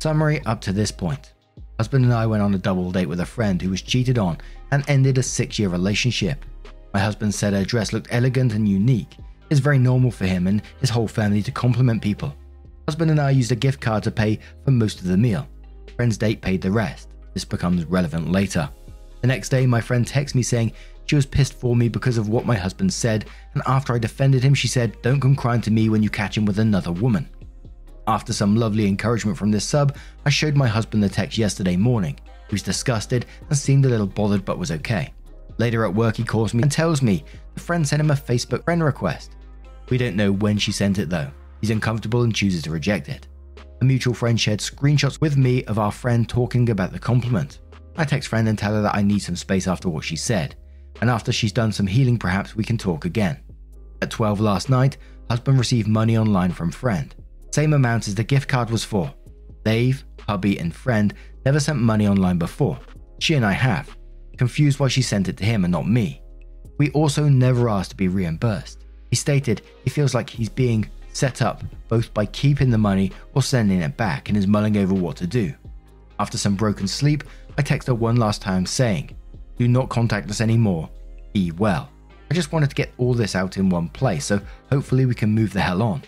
Summary 0.00 0.44
up 0.46 0.60
to 0.62 0.72
this 0.72 0.90
point. 0.90 1.32
Husband 1.78 2.04
and 2.04 2.12
I 2.12 2.26
went 2.26 2.42
on 2.42 2.54
a 2.54 2.58
double 2.58 2.90
date 2.90 3.06
with 3.06 3.20
a 3.20 3.26
friend 3.26 3.62
who 3.62 3.70
was 3.70 3.80
cheated 3.80 4.18
on 4.18 4.38
and 4.72 4.84
ended 4.88 5.16
a 5.16 5.22
six 5.22 5.56
year 5.56 5.68
relationship. 5.68 6.44
My 6.92 6.98
husband 6.98 7.32
said 7.32 7.52
her 7.52 7.64
dress 7.64 7.92
looked 7.92 8.08
elegant 8.10 8.52
and 8.52 8.68
unique. 8.68 9.16
It's 9.48 9.60
very 9.60 9.78
normal 9.78 10.10
for 10.10 10.26
him 10.26 10.48
and 10.48 10.60
his 10.80 10.90
whole 10.90 11.06
family 11.06 11.42
to 11.42 11.52
compliment 11.52 12.02
people. 12.02 12.34
Husband 12.88 13.12
and 13.12 13.20
I 13.20 13.30
used 13.30 13.52
a 13.52 13.56
gift 13.56 13.80
card 13.80 14.02
to 14.04 14.10
pay 14.10 14.40
for 14.64 14.72
most 14.72 15.00
of 15.00 15.06
the 15.06 15.16
meal. 15.16 15.48
Friend's 15.94 16.18
date 16.18 16.42
paid 16.42 16.62
the 16.62 16.70
rest. 16.70 17.10
This 17.32 17.44
becomes 17.44 17.84
relevant 17.84 18.30
later. 18.30 18.68
The 19.20 19.28
next 19.28 19.50
day, 19.50 19.66
my 19.66 19.80
friend 19.80 20.06
texts 20.06 20.34
me 20.34 20.42
saying 20.42 20.72
she 21.06 21.16
was 21.16 21.26
pissed 21.26 21.54
for 21.54 21.76
me 21.76 21.88
because 21.88 22.18
of 22.18 22.28
what 22.28 22.46
my 22.46 22.54
husband 22.54 22.92
said, 22.92 23.26
and 23.54 23.62
after 23.66 23.94
I 23.94 23.98
defended 23.98 24.42
him, 24.42 24.54
she 24.54 24.68
said, 24.68 24.96
Don't 25.02 25.20
come 25.20 25.36
crying 25.36 25.60
to 25.62 25.70
me 25.70 25.88
when 25.88 26.02
you 26.02 26.10
catch 26.10 26.36
him 26.36 26.46
with 26.46 26.58
another 26.58 26.92
woman. 26.92 27.28
After 28.06 28.32
some 28.32 28.56
lovely 28.56 28.86
encouragement 28.86 29.38
from 29.38 29.50
this 29.50 29.64
sub, 29.64 29.96
I 30.26 30.30
showed 30.30 30.56
my 30.56 30.68
husband 30.68 31.02
the 31.02 31.08
text 31.08 31.38
yesterday 31.38 31.76
morning. 31.76 32.18
He 32.48 32.54
was 32.54 32.62
disgusted 32.62 33.26
and 33.48 33.56
seemed 33.56 33.86
a 33.86 33.88
little 33.88 34.06
bothered 34.06 34.44
but 34.44 34.58
was 34.58 34.70
okay. 34.70 35.12
Later 35.58 35.84
at 35.84 35.94
work, 35.94 36.16
he 36.16 36.24
calls 36.24 36.52
me 36.52 36.62
and 36.62 36.70
tells 36.70 37.00
me 37.00 37.24
the 37.54 37.60
friend 37.60 37.86
sent 37.86 38.00
him 38.00 38.10
a 38.10 38.14
Facebook 38.14 38.64
friend 38.64 38.82
request. 38.82 39.36
We 39.88 39.98
don't 39.98 40.16
know 40.16 40.32
when 40.32 40.58
she 40.58 40.72
sent 40.72 40.98
it 40.98 41.08
though. 41.08 41.30
He's 41.60 41.70
uncomfortable 41.70 42.22
and 42.22 42.34
chooses 42.34 42.62
to 42.64 42.70
reject 42.70 43.08
it. 43.08 43.26
A 43.80 43.84
mutual 43.84 44.14
friend 44.14 44.38
shared 44.38 44.60
screenshots 44.60 45.20
with 45.20 45.36
me 45.36 45.64
of 45.64 45.78
our 45.78 45.92
friend 45.92 46.28
talking 46.28 46.70
about 46.70 46.92
the 46.92 46.98
compliment. 46.98 47.60
I 47.96 48.04
text 48.04 48.28
friend 48.28 48.48
and 48.48 48.58
tell 48.58 48.74
her 48.74 48.82
that 48.82 48.94
I 48.94 49.02
need 49.02 49.20
some 49.20 49.36
space 49.36 49.68
after 49.68 49.88
what 49.88 50.04
she 50.04 50.16
said, 50.16 50.56
and 51.00 51.10
after 51.10 51.32
she's 51.32 51.52
done 51.52 51.72
some 51.72 51.86
healing, 51.86 52.18
perhaps 52.18 52.54
we 52.54 52.64
can 52.64 52.78
talk 52.78 53.04
again. 53.04 53.38
At 54.02 54.10
12 54.10 54.40
last 54.40 54.70
night, 54.70 54.96
husband 55.30 55.58
received 55.58 55.88
money 55.88 56.16
online 56.18 56.52
from 56.52 56.70
friend. 56.70 57.14
Same 57.52 57.72
amount 57.72 58.08
as 58.08 58.14
the 58.14 58.24
gift 58.24 58.48
card 58.48 58.70
was 58.70 58.84
for. 58.84 59.12
Dave, 59.64 60.04
hubby, 60.20 60.58
and 60.58 60.74
friend 60.74 61.14
never 61.44 61.60
sent 61.60 61.78
money 61.78 62.06
online 62.06 62.38
before. 62.38 62.78
She 63.18 63.34
and 63.34 63.44
I 63.44 63.52
have. 63.52 63.96
Confused 64.36 64.80
why 64.80 64.88
she 64.88 65.02
sent 65.02 65.28
it 65.28 65.36
to 65.38 65.44
him 65.44 65.64
and 65.64 65.72
not 65.72 65.88
me. 65.88 66.20
We 66.78 66.90
also 66.90 67.28
never 67.28 67.68
asked 67.68 67.90
to 67.90 67.96
be 67.96 68.08
reimbursed. 68.08 68.84
He 69.10 69.16
stated 69.16 69.62
he 69.84 69.90
feels 69.90 70.14
like 70.14 70.28
he's 70.28 70.48
being 70.48 70.88
set 71.12 71.40
up 71.40 71.62
both 71.88 72.12
by 72.12 72.26
keeping 72.26 72.70
the 72.70 72.78
money 72.78 73.12
or 73.34 73.42
sending 73.42 73.80
it 73.80 73.96
back 73.96 74.28
and 74.28 74.36
is 74.36 74.48
mulling 74.48 74.76
over 74.76 74.92
what 74.92 75.16
to 75.16 75.26
do. 75.26 75.54
After 76.18 76.36
some 76.36 76.56
broken 76.56 76.88
sleep, 76.88 77.24
I 77.56 77.62
text 77.62 77.86
her 77.88 77.94
one 77.94 78.16
last 78.16 78.42
time 78.42 78.66
saying, 78.66 79.16
Do 79.58 79.68
not 79.68 79.88
contact 79.88 80.30
us 80.30 80.40
anymore. 80.40 80.88
Be 81.32 81.50
well. 81.52 81.90
I 82.30 82.34
just 82.34 82.52
wanted 82.52 82.70
to 82.70 82.76
get 82.76 82.92
all 82.98 83.14
this 83.14 83.36
out 83.36 83.56
in 83.56 83.68
one 83.68 83.88
place, 83.88 84.24
so 84.24 84.40
hopefully 84.70 85.06
we 85.06 85.14
can 85.14 85.30
move 85.30 85.52
the 85.52 85.60
hell 85.60 85.82
on. 85.82 86.02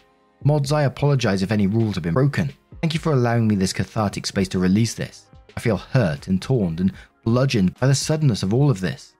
Mods, 0.44 0.72
I 0.72 0.82
apologize 0.82 1.42
if 1.42 1.52
any 1.52 1.66
rules 1.66 1.94
have 1.94 2.04
been 2.04 2.14
broken. 2.14 2.52
Thank 2.80 2.94
you 2.94 3.00
for 3.00 3.12
allowing 3.12 3.46
me 3.46 3.54
this 3.54 3.72
cathartic 3.72 4.26
space 4.26 4.48
to 4.48 4.58
release 4.58 4.94
this. 4.94 5.26
I 5.56 5.60
feel 5.60 5.76
hurt 5.76 6.28
and 6.28 6.40
torn 6.40 6.78
and 6.78 6.92
bludgeoned 7.24 7.78
by 7.78 7.86
the 7.86 7.94
suddenness 7.94 8.42
of 8.42 8.52
all 8.52 8.70
of 8.70 8.80
this. 8.80 9.14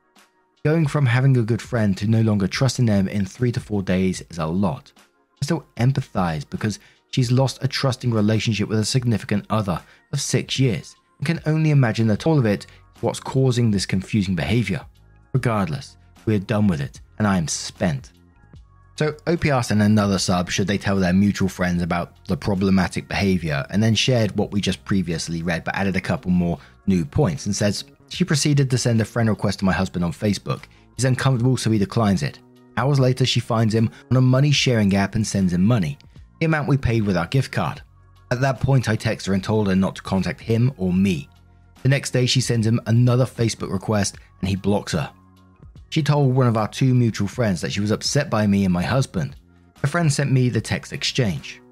Going 0.65 0.87
from 0.87 1.07
having 1.07 1.37
a 1.37 1.43
good 1.43 1.63
friend 1.63 1.97
to 1.97 2.07
no 2.07 2.23
longer 2.23 2.49
trusting 2.49 2.87
them 2.87 3.09
in 3.09 3.25
three 3.25 3.53
to 3.53 3.61
four 3.61 3.83
days 3.83 4.23
is 4.31 4.39
a 4.39 4.47
lot. 4.47 4.93
I 5.41 5.45
still 5.45 5.65
empathize 5.77 6.49
because 6.49 6.81
she's 7.13 7.31
lost 7.31 7.63
a 7.63 7.69
trusting 7.69 8.13
relationship 8.13 8.69
with 8.69 8.81
a 8.81 8.85
significant 8.85 9.47
other 9.49 9.81
of 10.13 10.21
six 10.21 10.59
years 10.59 10.97
and 11.19 11.27
can 11.27 11.41
only 11.47 11.71
imagine 11.71 12.07
that 12.09 12.27
all 12.27 12.39
of 12.39 12.47
it 12.47 12.67
what's 13.01 13.21
causing 13.21 13.71
this 13.71 13.87
confusing 13.87 14.35
behavior. 14.35 14.85
Regardless, 15.33 15.97
we're 16.25 16.39
done 16.39 16.67
with 16.67 16.81
it 16.81 17.01
and 17.19 17.27
I 17.27 17.39
am 17.39 17.49
spent. 17.49 18.13
So 18.97 19.15
OP 19.27 19.45
asked 19.47 19.71
in 19.71 19.83
another 19.83 20.19
sub 20.19 20.51
should 20.51 20.67
they 20.67 20.79
tell 20.79 20.97
their 20.97 21.13
mutual 21.13 21.49
friends 21.49 21.83
about 21.83 22.25
the 22.27 22.37
problematic 22.37 23.09
behavior 23.09 23.67
and 23.71 23.83
then 23.83 23.95
shared 23.95 24.37
what 24.39 24.53
we 24.53 24.61
just 24.61 24.85
previously 24.85 25.43
read 25.43 25.65
but 25.65 25.77
added 25.77 25.97
a 25.97 26.01
couple 26.01 26.31
more 26.31 26.59
new 26.87 27.05
points 27.05 27.45
and 27.45 27.55
says 27.55 27.85
she 28.09 28.25
proceeded 28.25 28.71
to 28.71 28.79
send 28.79 29.01
a 29.01 29.05
friend 29.05 29.29
request 29.29 29.59
to 29.59 29.65
my 29.65 29.73
husband 29.73 30.05
on 30.05 30.13
Facebook. 30.13 30.65
He's 30.97 31.05
uncomfortable, 31.05 31.57
so 31.57 31.71
he 31.71 31.79
declines 31.79 32.23
it. 32.23 32.39
Hours 32.77 33.01
later, 33.01 33.27
she 33.27 33.41
finds 33.41 33.75
him 33.75 33.91
on 34.11 34.17
a 34.17 34.21
money 34.21 34.51
sharing 34.51 34.95
app 34.97 35.15
and 35.15 35.27
sends 35.27 35.53
him 35.53 35.65
money, 35.65 35.99
the 36.41 36.47
amount 36.47 36.69
we 36.69 36.77
paid 36.77 37.03
with 37.03 37.17
our 37.17 37.27
gift 37.27 37.53
card. 37.53 37.83
At 38.31 38.41
that 38.41 38.61
point, 38.61 38.89
I 38.89 38.97
text 38.97 39.27
her 39.27 39.35
and 39.35 39.43
told 39.43 39.69
her 39.69 39.77
not 39.77 39.97
to 39.97 40.03
contact 40.03 40.41
him 40.41 40.73
or 40.77 40.93
me. 40.93 41.29
The 41.87 41.91
next 41.91 42.11
day, 42.11 42.27
she 42.27 42.41
sends 42.41 42.67
him 42.67 42.81
another 42.87 43.25
Facebook 43.25 43.71
request 43.71 44.17
and 44.41 44.49
he 44.49 44.57
blocks 44.57 44.91
her. 44.91 45.09
She 45.91 46.03
told 46.03 46.35
one 46.35 46.49
of 46.49 46.57
our 46.57 46.67
two 46.67 46.93
mutual 46.93 47.29
friends 47.29 47.61
that 47.61 47.71
she 47.71 47.81
was 47.81 47.93
upset 47.93 48.29
by 48.29 48.45
me 48.45 48.65
and 48.65 48.75
my 48.75 48.83
husband. 48.83 49.37
Her 49.83 49.87
friend 49.87 50.13
sent 50.13 50.33
me 50.33 50.49
the 50.49 50.61
text 50.61 50.93
exchange. 50.93 51.63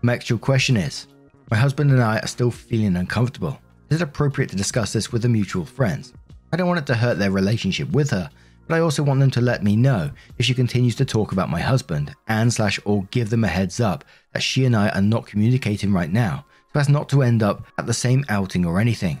My 0.00 0.14
actual 0.14 0.38
question 0.38 0.78
is 0.78 1.08
My 1.50 1.58
husband 1.58 1.90
and 1.90 2.02
I 2.02 2.20
are 2.20 2.26
still 2.26 2.50
feeling 2.50 2.96
uncomfortable. 2.96 3.60
Is 3.90 4.00
it 4.00 4.04
appropriate 4.04 4.48
to 4.48 4.56
discuss 4.56 4.94
this 4.94 5.12
with 5.12 5.20
the 5.20 5.28
mutual 5.28 5.66
friends? 5.66 6.14
I 6.54 6.56
don't 6.56 6.66
want 6.66 6.80
it 6.80 6.86
to 6.86 6.94
hurt 6.94 7.18
their 7.18 7.30
relationship 7.30 7.90
with 7.90 8.08
her, 8.12 8.30
but 8.66 8.76
I 8.76 8.80
also 8.80 9.02
want 9.02 9.20
them 9.20 9.30
to 9.32 9.42
let 9.42 9.62
me 9.62 9.76
know 9.76 10.10
if 10.38 10.46
she 10.46 10.54
continues 10.54 10.94
to 10.94 11.04
talk 11.04 11.32
about 11.32 11.50
my 11.50 11.60
husband 11.60 12.14
and 12.28 12.50
slash 12.50 12.80
or 12.86 13.06
give 13.10 13.28
them 13.28 13.44
a 13.44 13.48
heads 13.48 13.78
up 13.78 14.06
that 14.32 14.42
she 14.42 14.64
and 14.64 14.74
I 14.74 14.88
are 14.88 15.02
not 15.02 15.26
communicating 15.26 15.92
right 15.92 16.10
now, 16.10 16.46
so 16.72 16.80
as 16.80 16.88
not 16.88 17.10
to 17.10 17.20
end 17.20 17.42
up 17.42 17.66
at 17.76 17.86
the 17.86 17.92
same 17.92 18.24
outing 18.30 18.64
or 18.64 18.80
anything. 18.80 19.20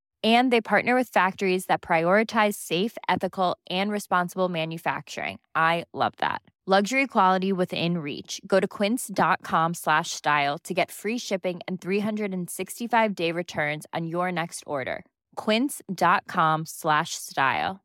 And 0.23 0.53
they 0.53 0.61
partner 0.61 0.93
with 0.93 1.07
factories 1.07 1.65
that 1.65 1.81
prioritize 1.81 2.53
safe, 2.53 2.95
ethical, 3.09 3.57
and 3.69 3.91
responsible 3.91 4.49
manufacturing. 4.49 5.39
I 5.55 5.85
love 5.93 6.13
that. 6.17 6.43
Luxury 6.67 7.07
quality 7.07 7.51
within 7.51 7.97
reach. 7.97 8.39
Go 8.45 8.59
to 8.59 8.67
quince.com 8.67 9.73
slash 9.73 10.11
style 10.11 10.59
to 10.59 10.75
get 10.75 10.91
free 10.91 11.17
shipping 11.17 11.59
and 11.67 11.81
365 11.81 13.15
day 13.15 13.31
returns 13.31 13.87
on 13.93 14.05
your 14.05 14.31
next 14.31 14.63
order. 14.67 15.03
Quince.com 15.37 16.67
slash 16.67 17.15
style. 17.15 17.81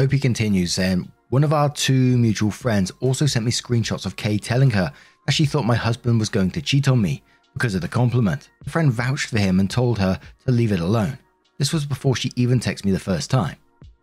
Opie 0.00 0.18
continues 0.18 0.72
saying, 0.72 1.12
One 1.28 1.44
of 1.44 1.52
our 1.52 1.68
two 1.68 2.18
mutual 2.18 2.50
friends 2.50 2.90
also 3.00 3.26
sent 3.26 3.44
me 3.44 3.52
screenshots 3.52 4.06
of 4.06 4.16
Kay 4.16 4.38
telling 4.38 4.70
her 4.70 4.92
that 5.26 5.32
she 5.32 5.44
thought 5.44 5.64
my 5.64 5.76
husband 5.76 6.18
was 6.18 6.28
going 6.28 6.50
to 6.50 6.62
cheat 6.62 6.88
on 6.88 7.00
me 7.00 7.22
because 7.54 7.74
of 7.74 7.80
the 7.80 7.88
compliment. 7.88 8.50
The 8.64 8.70
friend 8.70 8.92
vouched 8.92 9.30
for 9.30 9.38
him 9.38 9.60
and 9.60 9.70
told 9.70 9.98
her 9.98 10.18
to 10.46 10.52
leave 10.52 10.72
it 10.72 10.80
alone. 10.80 11.18
This 11.58 11.72
was 11.72 11.84
before 11.84 12.16
she 12.16 12.32
even 12.36 12.60
texted 12.60 12.84
me 12.84 12.92
the 12.92 12.98
first 12.98 13.30
time. 13.30 13.56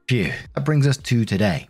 Phew, 0.08 0.32
that 0.54 0.66
brings 0.66 0.88
us 0.88 0.98
to 0.98 1.26
today. 1.26 1.68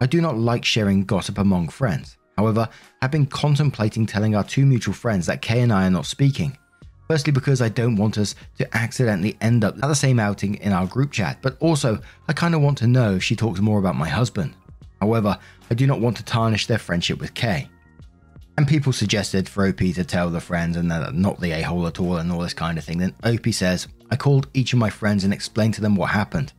I 0.00 0.06
do 0.06 0.20
not 0.20 0.36
like 0.36 0.64
sharing 0.64 1.04
gossip 1.04 1.38
among 1.38 1.68
friends. 1.68 2.16
However, 2.36 2.68
I've 3.02 3.10
been 3.10 3.26
contemplating 3.26 4.06
telling 4.06 4.36
our 4.36 4.44
two 4.44 4.64
mutual 4.64 4.94
friends 4.94 5.26
that 5.26 5.42
Kay 5.42 5.60
and 5.60 5.72
I 5.72 5.86
are 5.86 5.90
not 5.90 6.06
speaking. 6.06 6.56
Firstly, 7.08 7.32
because 7.32 7.62
I 7.62 7.68
don't 7.68 7.96
want 7.96 8.18
us 8.18 8.34
to 8.58 8.76
accidentally 8.76 9.36
end 9.40 9.64
up 9.64 9.74
at 9.76 9.88
the 9.88 9.94
same 9.94 10.20
outing 10.20 10.56
in 10.56 10.72
our 10.72 10.86
group 10.86 11.10
chat, 11.10 11.38
but 11.40 11.56
also 11.58 11.98
I 12.28 12.32
kind 12.34 12.54
of 12.54 12.60
want 12.60 12.78
to 12.78 12.86
know 12.86 13.14
if 13.14 13.24
she 13.24 13.34
talks 13.34 13.60
more 13.60 13.78
about 13.78 13.96
my 13.96 14.08
husband. 14.08 14.54
However, 15.00 15.38
I 15.70 15.74
do 15.74 15.86
not 15.86 16.00
want 16.00 16.16
to 16.18 16.24
tarnish 16.24 16.66
their 16.66 16.78
friendship 16.78 17.18
with 17.20 17.34
Kay. 17.34 17.68
And 18.58 18.66
people 18.66 18.92
suggested 18.92 19.48
for 19.48 19.70
to 19.70 20.04
tell 20.04 20.30
the 20.30 20.40
friends 20.40 20.76
and 20.76 20.90
that 20.90 21.14
not 21.14 21.40
the 21.40 21.52
a 21.52 21.62
hole 21.62 21.86
at 21.86 22.00
all 22.00 22.16
and 22.16 22.32
all 22.32 22.40
this 22.40 22.54
kind 22.54 22.76
of 22.76 22.82
thing. 22.82 22.98
Then 22.98 23.14
OP 23.22 23.54
says, 23.54 23.86
I 24.10 24.16
called 24.16 24.48
each 24.52 24.72
of 24.72 24.80
my 24.80 24.90
friends 24.90 25.22
and 25.22 25.32
explained 25.32 25.74
to 25.74 25.80
them 25.80 25.94
what 25.94 26.10
happened. 26.10 26.52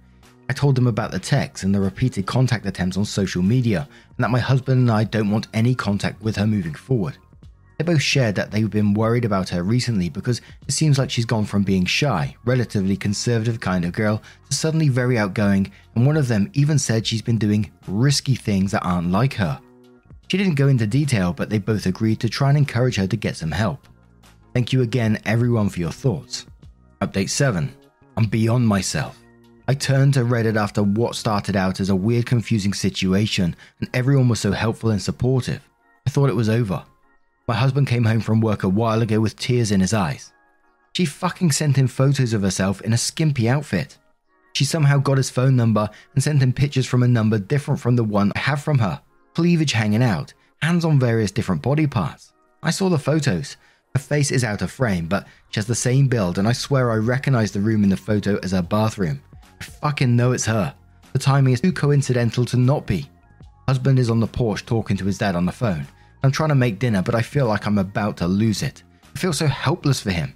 I 0.47 0.53
told 0.53 0.75
them 0.75 0.87
about 0.87 1.11
the 1.11 1.19
texts 1.19 1.65
and 1.65 1.75
the 1.75 1.81
repeated 1.81 2.25
contact 2.25 2.65
attempts 2.65 2.95
on 2.95 3.03
social 3.03 3.43
media, 3.43 3.85
and 4.15 4.23
that 4.23 4.31
my 4.31 4.39
husband 4.39 4.79
and 4.79 4.89
I 4.89 5.03
don't 5.03 5.29
want 5.29 5.49
any 5.53 5.75
contact 5.75 6.21
with 6.21 6.37
her 6.37 6.47
moving 6.47 6.73
forward. 6.73 7.17
They 7.77 7.83
both 7.83 8.01
shared 8.01 8.35
that 8.35 8.49
they've 8.49 8.69
been 8.69 8.93
worried 8.93 9.25
about 9.25 9.49
her 9.49 9.61
recently 9.61 10.07
because 10.07 10.39
it 10.69 10.71
seems 10.71 10.97
like 10.97 11.09
she's 11.09 11.25
gone 11.25 11.43
from 11.43 11.63
being 11.63 11.83
shy, 11.83 12.33
relatively 12.45 12.95
conservative 12.95 13.59
kind 13.59 13.83
of 13.83 13.91
girl, 13.91 14.23
to 14.49 14.55
suddenly 14.55 14.87
very 14.87 15.17
outgoing, 15.17 15.69
and 15.95 16.07
one 16.07 16.15
of 16.15 16.29
them 16.29 16.49
even 16.53 16.79
said 16.79 17.05
she's 17.05 17.21
been 17.21 17.37
doing 17.37 17.69
risky 17.89 18.35
things 18.35 18.71
that 18.71 18.85
aren't 18.85 19.11
like 19.11 19.33
her. 19.33 19.59
She 20.29 20.37
didn't 20.37 20.55
go 20.55 20.67
into 20.67 20.85
detail, 20.85 21.33
but 21.33 21.49
they 21.49 21.57
both 21.57 21.87
agreed 21.87 22.19
to 22.19 22.29
try 22.29 22.49
and 22.49 22.57
encourage 22.57 22.97
her 22.97 23.07
to 23.07 23.17
get 23.17 23.35
some 23.35 23.51
help. 23.51 23.87
Thank 24.53 24.71
you 24.71 24.83
again, 24.83 25.19
everyone, 25.25 25.69
for 25.69 25.79
your 25.79 25.91
thoughts. 25.91 26.45
Update 27.01 27.29
7 27.29 27.73
I'm 28.15 28.25
beyond 28.25 28.67
myself. 28.67 29.17
I 29.67 29.73
turned 29.73 30.13
to 30.15 30.21
Reddit 30.21 30.55
after 30.55 30.83
what 30.83 31.15
started 31.15 31.55
out 31.55 31.79
as 31.79 31.89
a 31.89 31.95
weird, 31.95 32.25
confusing 32.25 32.73
situation, 32.73 33.55
and 33.79 33.89
everyone 33.93 34.29
was 34.29 34.39
so 34.39 34.51
helpful 34.51 34.91
and 34.91 35.01
supportive. 35.01 35.67
I 36.05 36.11
thought 36.11 36.29
it 36.29 36.35
was 36.35 36.49
over. 36.49 36.83
My 37.47 37.55
husband 37.55 37.87
came 37.87 38.05
home 38.05 38.21
from 38.21 38.41
work 38.41 38.63
a 38.63 38.69
while 38.69 39.01
ago 39.01 39.19
with 39.19 39.37
tears 39.37 39.71
in 39.71 39.79
his 39.79 39.93
eyes. 39.93 40.31
She 40.93 41.05
fucking 41.05 41.53
sent 41.53 41.75
him 41.75 41.87
photos 41.87 42.33
of 42.33 42.43
herself 42.43 42.81
in 42.81 42.93
a 42.93 42.97
skimpy 42.97 43.49
outfit. 43.49 43.97
She 44.53 44.65
somehow 44.65 44.97
got 44.97 45.17
his 45.17 45.29
phone 45.29 45.55
number 45.55 45.89
and 46.13 46.23
sent 46.23 46.41
him 46.43 46.53
pictures 46.53 46.85
from 46.85 47.01
a 47.01 47.07
number 47.07 47.39
different 47.39 47.79
from 47.79 47.95
the 47.95 48.03
one 48.03 48.31
I 48.35 48.39
have 48.39 48.61
from 48.61 48.79
her. 48.79 49.01
Cleavage 49.33 49.71
hanging 49.71 50.03
out, 50.03 50.33
hands 50.61 50.85
on 50.85 50.99
various 50.99 51.31
different 51.31 51.61
body 51.61 51.87
parts. 51.87 52.33
I 52.61 52.71
saw 52.71 52.89
the 52.89 52.97
photos. 52.99 53.57
Her 53.95 54.01
face 54.01 54.31
is 54.31 54.43
out 54.43 54.61
of 54.61 54.71
frame, 54.71 55.07
but 55.07 55.25
she 55.49 55.59
has 55.59 55.67
the 55.67 55.75
same 55.75 56.07
build, 56.07 56.37
and 56.37 56.47
I 56.47 56.51
swear 56.51 56.91
I 56.91 56.97
recognize 56.97 57.51
the 57.51 57.59
room 57.59 57.83
in 57.83 57.89
the 57.89 57.97
photo 57.97 58.37
as 58.43 58.51
her 58.51 58.61
bathroom. 58.61 59.21
I 59.59 59.63
fucking 59.63 60.15
know 60.15 60.31
it's 60.31 60.45
her. 60.45 60.73
The 61.13 61.19
timing 61.19 61.53
is 61.53 61.61
too 61.61 61.71
coincidental 61.71 62.45
to 62.45 62.57
not 62.57 62.85
be. 62.85 63.09
Husband 63.67 63.97
is 63.99 64.09
on 64.09 64.19
the 64.19 64.27
porch 64.27 64.65
talking 64.65 64.97
to 64.97 65.05
his 65.05 65.17
dad 65.17 65.35
on 65.35 65.45
the 65.45 65.51
phone. 65.51 65.87
I'm 66.23 66.31
trying 66.31 66.49
to 66.49 66.55
make 66.55 66.79
dinner, 66.79 67.01
but 67.01 67.15
I 67.15 67.21
feel 67.21 67.45
like 67.47 67.65
I'm 67.65 67.77
about 67.77 68.17
to 68.17 68.27
lose 68.27 68.61
it. 68.61 68.83
I 69.15 69.17
feel 69.17 69.33
so 69.33 69.47
helpless 69.47 70.01
for 70.01 70.11
him. 70.11 70.35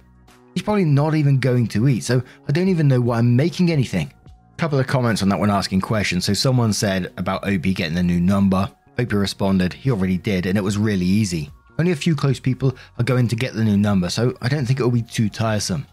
He's 0.54 0.62
probably 0.62 0.84
not 0.84 1.14
even 1.14 1.40
going 1.40 1.66
to 1.68 1.88
eat, 1.88 2.04
so 2.04 2.22
I 2.48 2.52
don't 2.52 2.68
even 2.68 2.88
know 2.88 3.00
why 3.00 3.18
I'm 3.18 3.36
making 3.36 3.70
anything. 3.70 4.12
couple 4.56 4.78
of 4.78 4.86
comments 4.86 5.22
on 5.22 5.28
that 5.28 5.38
one 5.38 5.50
asking 5.50 5.80
questions. 5.80 6.24
So 6.24 6.32
someone 6.32 6.72
said 6.72 7.12
about 7.18 7.46
Opie 7.46 7.74
getting 7.74 7.98
a 7.98 8.02
new 8.02 8.20
number. 8.20 8.70
Opie 8.98 9.16
responded, 9.16 9.72
he 9.72 9.90
already 9.90 10.18
did, 10.18 10.46
and 10.46 10.56
it 10.56 10.62
was 10.62 10.78
really 10.78 11.06
easy. 11.06 11.50
Only 11.78 11.92
a 11.92 11.96
few 11.96 12.14
close 12.14 12.38
people 12.38 12.76
are 12.98 13.04
going 13.04 13.26
to 13.28 13.36
get 13.36 13.54
the 13.54 13.64
new 13.64 13.76
number, 13.76 14.08
so 14.08 14.36
I 14.40 14.48
don't 14.48 14.64
think 14.64 14.78
it 14.78 14.84
will 14.84 14.90
be 14.90 15.02
too 15.02 15.28
tiresome. 15.28 15.86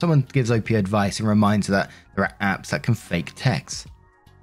Someone 0.00 0.26
gives 0.32 0.50
Opie 0.50 0.74
advice 0.74 1.20
and 1.20 1.28
reminds 1.28 1.68
her 1.68 1.72
that 1.72 1.90
there 2.14 2.24
are 2.24 2.36
apps 2.40 2.68
that 2.68 2.82
can 2.82 2.94
fake 2.94 3.32
text. 3.36 3.86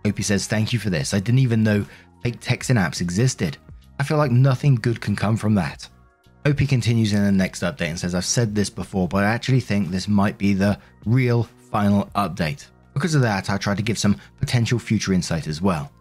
Opie 0.05 0.23
says, 0.23 0.47
Thank 0.47 0.73
you 0.73 0.79
for 0.79 0.89
this. 0.89 1.13
I 1.13 1.19
didn't 1.19 1.39
even 1.39 1.63
know 1.63 1.85
fake 2.23 2.39
texting 2.39 2.77
apps 2.77 3.01
existed. 3.01 3.57
I 3.99 4.03
feel 4.03 4.17
like 4.17 4.31
nothing 4.31 4.75
good 4.75 5.01
can 5.01 5.15
come 5.15 5.35
from 5.35 5.55
that. 5.55 5.87
Opie 6.45 6.65
continues 6.65 7.11
in 7.11 7.23
the 7.23 7.31
next 7.31 7.61
update 7.61 7.89
and 7.89 7.99
says, 7.99 8.15
I've 8.15 8.25
said 8.25 8.55
this 8.55 8.69
before, 8.69 9.07
but 9.07 9.25
I 9.25 9.27
actually 9.27 9.59
think 9.59 9.89
this 9.89 10.07
might 10.07 10.37
be 10.37 10.53
the 10.53 10.79
real 11.05 11.43
final 11.69 12.05
update. 12.15 12.65
Because 12.93 13.13
of 13.13 13.21
that, 13.21 13.49
I 13.49 13.57
tried 13.57 13.77
to 13.77 13.83
give 13.83 13.97
some 13.97 14.19
potential 14.39 14.79
future 14.79 15.13
insight 15.13 15.47
as 15.47 15.61
well. 15.61 15.91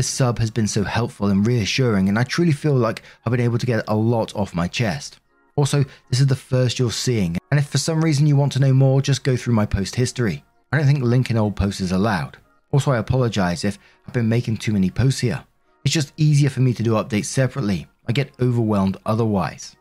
This 0.00 0.08
sub 0.08 0.38
has 0.38 0.50
been 0.50 0.66
so 0.66 0.82
helpful 0.82 1.26
and 1.26 1.46
reassuring, 1.46 2.08
and 2.08 2.18
I 2.18 2.22
truly 2.22 2.52
feel 2.52 2.72
like 2.72 3.02
I've 3.22 3.32
been 3.32 3.38
able 3.38 3.58
to 3.58 3.66
get 3.66 3.84
a 3.86 3.94
lot 3.94 4.34
off 4.34 4.54
my 4.54 4.66
chest. 4.66 5.20
Also, 5.56 5.84
this 6.08 6.20
is 6.20 6.26
the 6.26 6.34
first 6.34 6.78
you're 6.78 6.90
seeing, 6.90 7.36
and 7.50 7.60
if 7.60 7.66
for 7.66 7.76
some 7.76 8.02
reason 8.02 8.26
you 8.26 8.34
want 8.34 8.50
to 8.52 8.60
know 8.60 8.72
more, 8.72 9.02
just 9.02 9.24
go 9.24 9.36
through 9.36 9.52
my 9.52 9.66
post 9.66 9.96
history. 9.96 10.42
I 10.72 10.78
don't 10.78 10.86
think 10.86 11.02
linking 11.02 11.36
old 11.36 11.54
posts 11.54 11.82
is 11.82 11.92
allowed. 11.92 12.38
Also, 12.72 12.92
I 12.92 12.96
apologize 12.96 13.62
if 13.62 13.78
I've 14.06 14.14
been 14.14 14.26
making 14.26 14.56
too 14.56 14.72
many 14.72 14.88
posts 14.88 15.20
here. 15.20 15.44
It's 15.84 15.92
just 15.92 16.14
easier 16.16 16.48
for 16.48 16.60
me 16.60 16.72
to 16.72 16.82
do 16.82 16.92
updates 16.92 17.26
separately. 17.26 17.86
I 18.08 18.12
get 18.12 18.32
overwhelmed 18.40 18.96
otherwise. 19.04 19.76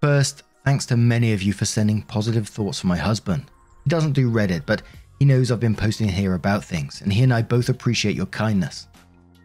First, 0.00 0.42
thanks 0.64 0.84
to 0.86 0.96
many 0.96 1.32
of 1.32 1.44
you 1.44 1.52
for 1.52 1.64
sending 1.64 2.02
positive 2.02 2.48
thoughts 2.48 2.80
for 2.80 2.88
my 2.88 2.96
husband. 2.96 3.44
He 3.84 3.88
doesn't 3.88 4.14
do 4.14 4.32
Reddit, 4.32 4.66
but 4.66 4.82
he 5.20 5.26
knows 5.26 5.52
I've 5.52 5.60
been 5.60 5.76
posting 5.76 6.08
here 6.08 6.34
about 6.34 6.64
things, 6.64 7.02
and 7.02 7.12
he 7.12 7.22
and 7.22 7.32
I 7.32 7.42
both 7.42 7.68
appreciate 7.68 8.16
your 8.16 8.26
kindness. 8.26 8.88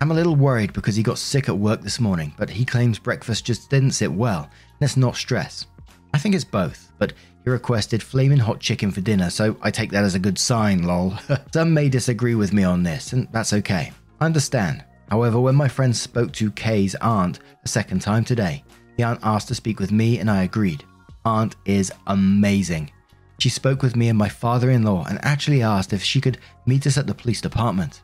I'm 0.01 0.09
a 0.09 0.15
little 0.15 0.35
worried 0.35 0.71
because 0.71 0.95
he 0.95 1.03
got 1.03 1.17
sick 1.17 1.49
at 1.49 1.57
work 1.57 1.81
this 1.81 1.99
morning, 1.99 2.33
but 2.37 2.49
he 2.49 2.65
claims 2.65 2.97
breakfast 2.97 3.45
just 3.45 3.69
didn't 3.69 3.91
sit 3.91 4.11
well, 4.11 4.49
Let's 4.81 4.97
not 4.97 5.15
stress. 5.15 5.67
I 6.13 6.17
think 6.17 6.33
it's 6.33 6.43
both, 6.43 6.91
but 6.97 7.13
he 7.43 7.49
requested 7.49 8.01
flaming 8.01 8.37
hot 8.37 8.59
chicken 8.59 8.89
for 8.91 9.01
dinner, 9.01 9.29
so 9.29 9.57
I 9.61 9.69
take 9.69 9.91
that 9.91 10.03
as 10.03 10.15
a 10.15 10.19
good 10.19 10.37
sign, 10.37 10.83
lol. 10.83 11.13
Some 11.53 11.73
may 11.73 11.89
disagree 11.89 12.35
with 12.35 12.53
me 12.53 12.63
on 12.63 12.83
this, 12.83 13.13
and 13.13 13.27
that's 13.33 13.53
okay. 13.53 13.91
I 14.21 14.25
understand. 14.25 14.83
However, 15.09 15.41
when 15.41 15.55
my 15.55 15.67
friend 15.67 15.95
spoke 15.95 16.31
to 16.33 16.51
Kay's 16.51 16.95
aunt 16.95 17.39
a 17.63 17.67
second 17.67 18.01
time 18.01 18.23
today, 18.23 18.63
the 18.95 19.03
aunt 19.03 19.19
asked 19.23 19.49
to 19.49 19.55
speak 19.55 19.79
with 19.79 19.91
me 19.91 20.19
and 20.19 20.31
I 20.31 20.43
agreed. 20.43 20.83
Aunt 21.25 21.55
is 21.65 21.91
amazing. 22.07 22.91
She 23.39 23.49
spoke 23.49 23.81
with 23.81 23.95
me 23.95 24.09
and 24.09 24.17
my 24.17 24.29
father 24.29 24.71
in 24.71 24.83
law 24.83 25.05
and 25.05 25.19
actually 25.23 25.61
asked 25.61 25.93
if 25.93 26.03
she 26.03 26.21
could 26.21 26.37
meet 26.65 26.87
us 26.87 26.97
at 26.97 27.07
the 27.07 27.13
police 27.13 27.41
department. 27.41 28.01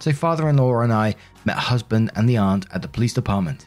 So, 0.00 0.12
father 0.12 0.48
in 0.48 0.56
law 0.56 0.80
and 0.80 0.92
I 0.92 1.14
met 1.44 1.56
husband 1.56 2.10
and 2.16 2.28
the 2.28 2.36
aunt 2.36 2.66
at 2.72 2.82
the 2.82 2.88
police 2.88 3.14
department. 3.14 3.66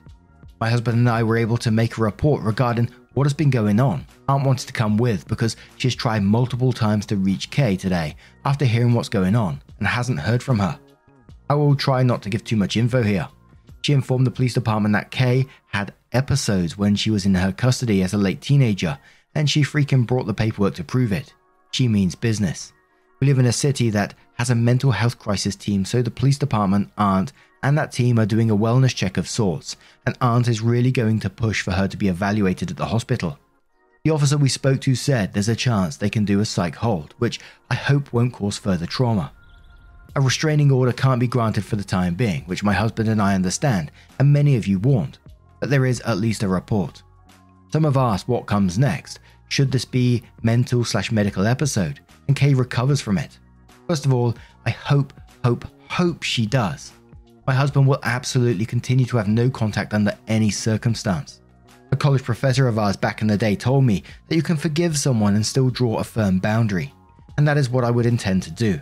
My 0.60 0.69
husband 0.69 0.98
and 0.98 1.10
I 1.10 1.24
were 1.24 1.38
able 1.38 1.57
to 1.57 1.72
make 1.72 1.98
a 1.98 2.01
report 2.01 2.43
regarding 2.43 2.89
what 3.13 3.25
has 3.25 3.34
been 3.34 3.50
going 3.50 3.79
on. 3.79 4.05
Aunt 4.27 4.45
wanted 4.45 4.67
to 4.67 4.74
come 4.74 4.98
with 4.98 5.27
because 5.27 5.55
she 5.77 5.88
has 5.88 5.95
tried 5.95 6.24
multiple 6.24 6.74
times 6.74 7.05
to 7.07 7.15
reach 7.15 7.50
Kay 7.50 7.77
today 7.77 8.15
after 8.43 8.65
hearing 8.65 8.93
what's 8.93 9.10
going 9.10 9.36
on 9.36 9.62
and 9.79 9.88
hasn't 9.88 10.19
heard 10.19 10.43
from 10.43 10.60
her. 10.60 10.77
I 11.50 11.55
will 11.55 11.75
try 11.75 12.03
not 12.03 12.22
to 12.24 12.29
give 12.29 12.43
too 12.43 12.55
much 12.55 12.75
info 12.75 13.03
here. 13.03 13.27
She 13.81 13.93
informed 13.93 14.25
the 14.25 14.31
police 14.31 14.53
department 14.53 14.93
that 14.93 15.12
Kay 15.12 15.45
had 15.67 15.93
episodes 16.12 16.77
when 16.77 16.95
she 16.95 17.12
was 17.12 17.25
in 17.25 17.36
her 17.36 17.51
custody 17.51 18.01
as 18.01 18.13
a 18.13 18.17
late 18.17 18.41
teenager, 18.41 18.98
and 19.35 19.49
she 19.49 19.61
freaking 19.61 20.07
brought 20.07 20.25
the 20.25 20.33
paperwork 20.33 20.73
to 20.75 20.83
prove 20.83 21.11
it. 21.11 21.33
She 21.71 21.87
means 21.87 22.15
business. 22.15 22.73
We 23.19 23.27
live 23.27 23.39
in 23.39 23.45
a 23.45 23.53
city 23.53 23.89
that 23.91 24.13
has 24.35 24.49
a 24.49 24.55
mental 24.55 24.91
health 24.91 25.19
crisis 25.19 25.55
team, 25.55 25.85
so 25.85 26.01
the 26.01 26.11
police 26.11 26.37
department, 26.37 26.91
Aunt, 26.97 27.31
and 27.63 27.77
that 27.77 27.91
team 27.91 28.19
are 28.19 28.25
doing 28.25 28.51
a 28.51 28.57
wellness 28.57 28.93
check 28.93 29.17
of 29.17 29.27
sorts, 29.27 29.75
and 30.05 30.17
Aunt 30.21 30.48
is 30.48 30.61
really 30.61 30.91
going 30.91 31.19
to 31.21 31.29
push 31.29 31.61
for 31.61 31.71
her 31.71 31.87
to 31.87 31.98
be 31.98 32.07
evaluated 32.07 32.71
at 32.71 32.77
the 32.77 32.85
hospital. 32.85 33.39
The 34.03 34.11
officer 34.11 34.37
we 34.37 34.50
spoke 34.50 34.81
to 34.81 34.93
said 34.93 35.33
there's 35.33 35.50
a 35.50 35.55
chance 35.55 35.98
they 35.98 36.09
can 36.09 36.25
do 36.25 36.39
a 36.39 36.45
psych 36.45 36.75
hold, 36.75 37.15
which 37.17 37.39
I 37.71 37.75
hope 37.75 38.13
won't 38.13 38.33
cause 38.33 38.57
further 38.57 38.85
trauma. 38.85 39.31
A 40.15 40.21
restraining 40.21 40.71
order 40.71 40.91
can't 40.91 41.19
be 41.19 41.27
granted 41.27 41.65
for 41.65 41.75
the 41.75 41.83
time 41.83 42.13
being, 42.13 42.43
which 42.43 42.63
my 42.63 42.74
husband 42.74 43.09
and 43.09 43.21
I 43.21 43.33
understand, 43.33 43.91
and 44.19 44.31
many 44.31 44.55
of 44.55 44.67
you 44.67 44.77
warned, 44.77 45.17
but 45.59 45.69
there 45.69 45.85
is 45.85 46.01
at 46.01 46.19
least 46.19 46.43
a 46.43 46.48
report. 46.48 47.01
Some 47.71 47.83
have 47.83 47.97
asked 47.97 48.27
what 48.27 48.45
comes 48.45 48.77
next. 48.77 49.19
Should 49.47 49.71
this 49.71 49.85
be 49.85 50.23
mental 50.43 50.83
slash 50.83 51.11
medical 51.11 51.45
episode, 51.45 51.99
and 52.27 52.35
Kay 52.35 52.53
recovers 52.53 53.01
from 53.01 53.17
it? 53.17 53.37
First 53.87 54.05
of 54.05 54.13
all, 54.13 54.35
I 54.65 54.71
hope, 54.71 55.13
hope, 55.43 55.65
hope 55.89 56.23
she 56.23 56.45
does. 56.45 56.91
My 57.47 57.53
husband 57.53 57.87
will 57.87 57.99
absolutely 58.03 58.65
continue 58.65 59.05
to 59.05 59.17
have 59.17 59.27
no 59.27 59.49
contact 59.49 59.93
under 59.93 60.17
any 60.27 60.49
circumstance. 60.49 61.41
A 61.91 61.95
college 61.95 62.23
professor 62.23 62.67
of 62.67 62.79
ours 62.79 62.97
back 62.97 63.21
in 63.21 63.27
the 63.27 63.37
day 63.37 63.55
told 63.55 63.83
me 63.83 64.03
that 64.27 64.35
you 64.35 64.41
can 64.41 64.57
forgive 64.57 64.97
someone 64.97 65.35
and 65.35 65.45
still 65.45 65.69
draw 65.69 65.99
a 65.99 66.03
firm 66.03 66.39
boundary, 66.39 66.91
and 67.37 67.47
that 67.47 67.57
is 67.57 67.69
what 67.69 67.83
I 67.83 67.91
would 67.91 68.07
intend 68.07 68.41
to 68.43 68.51
do. 68.51 68.81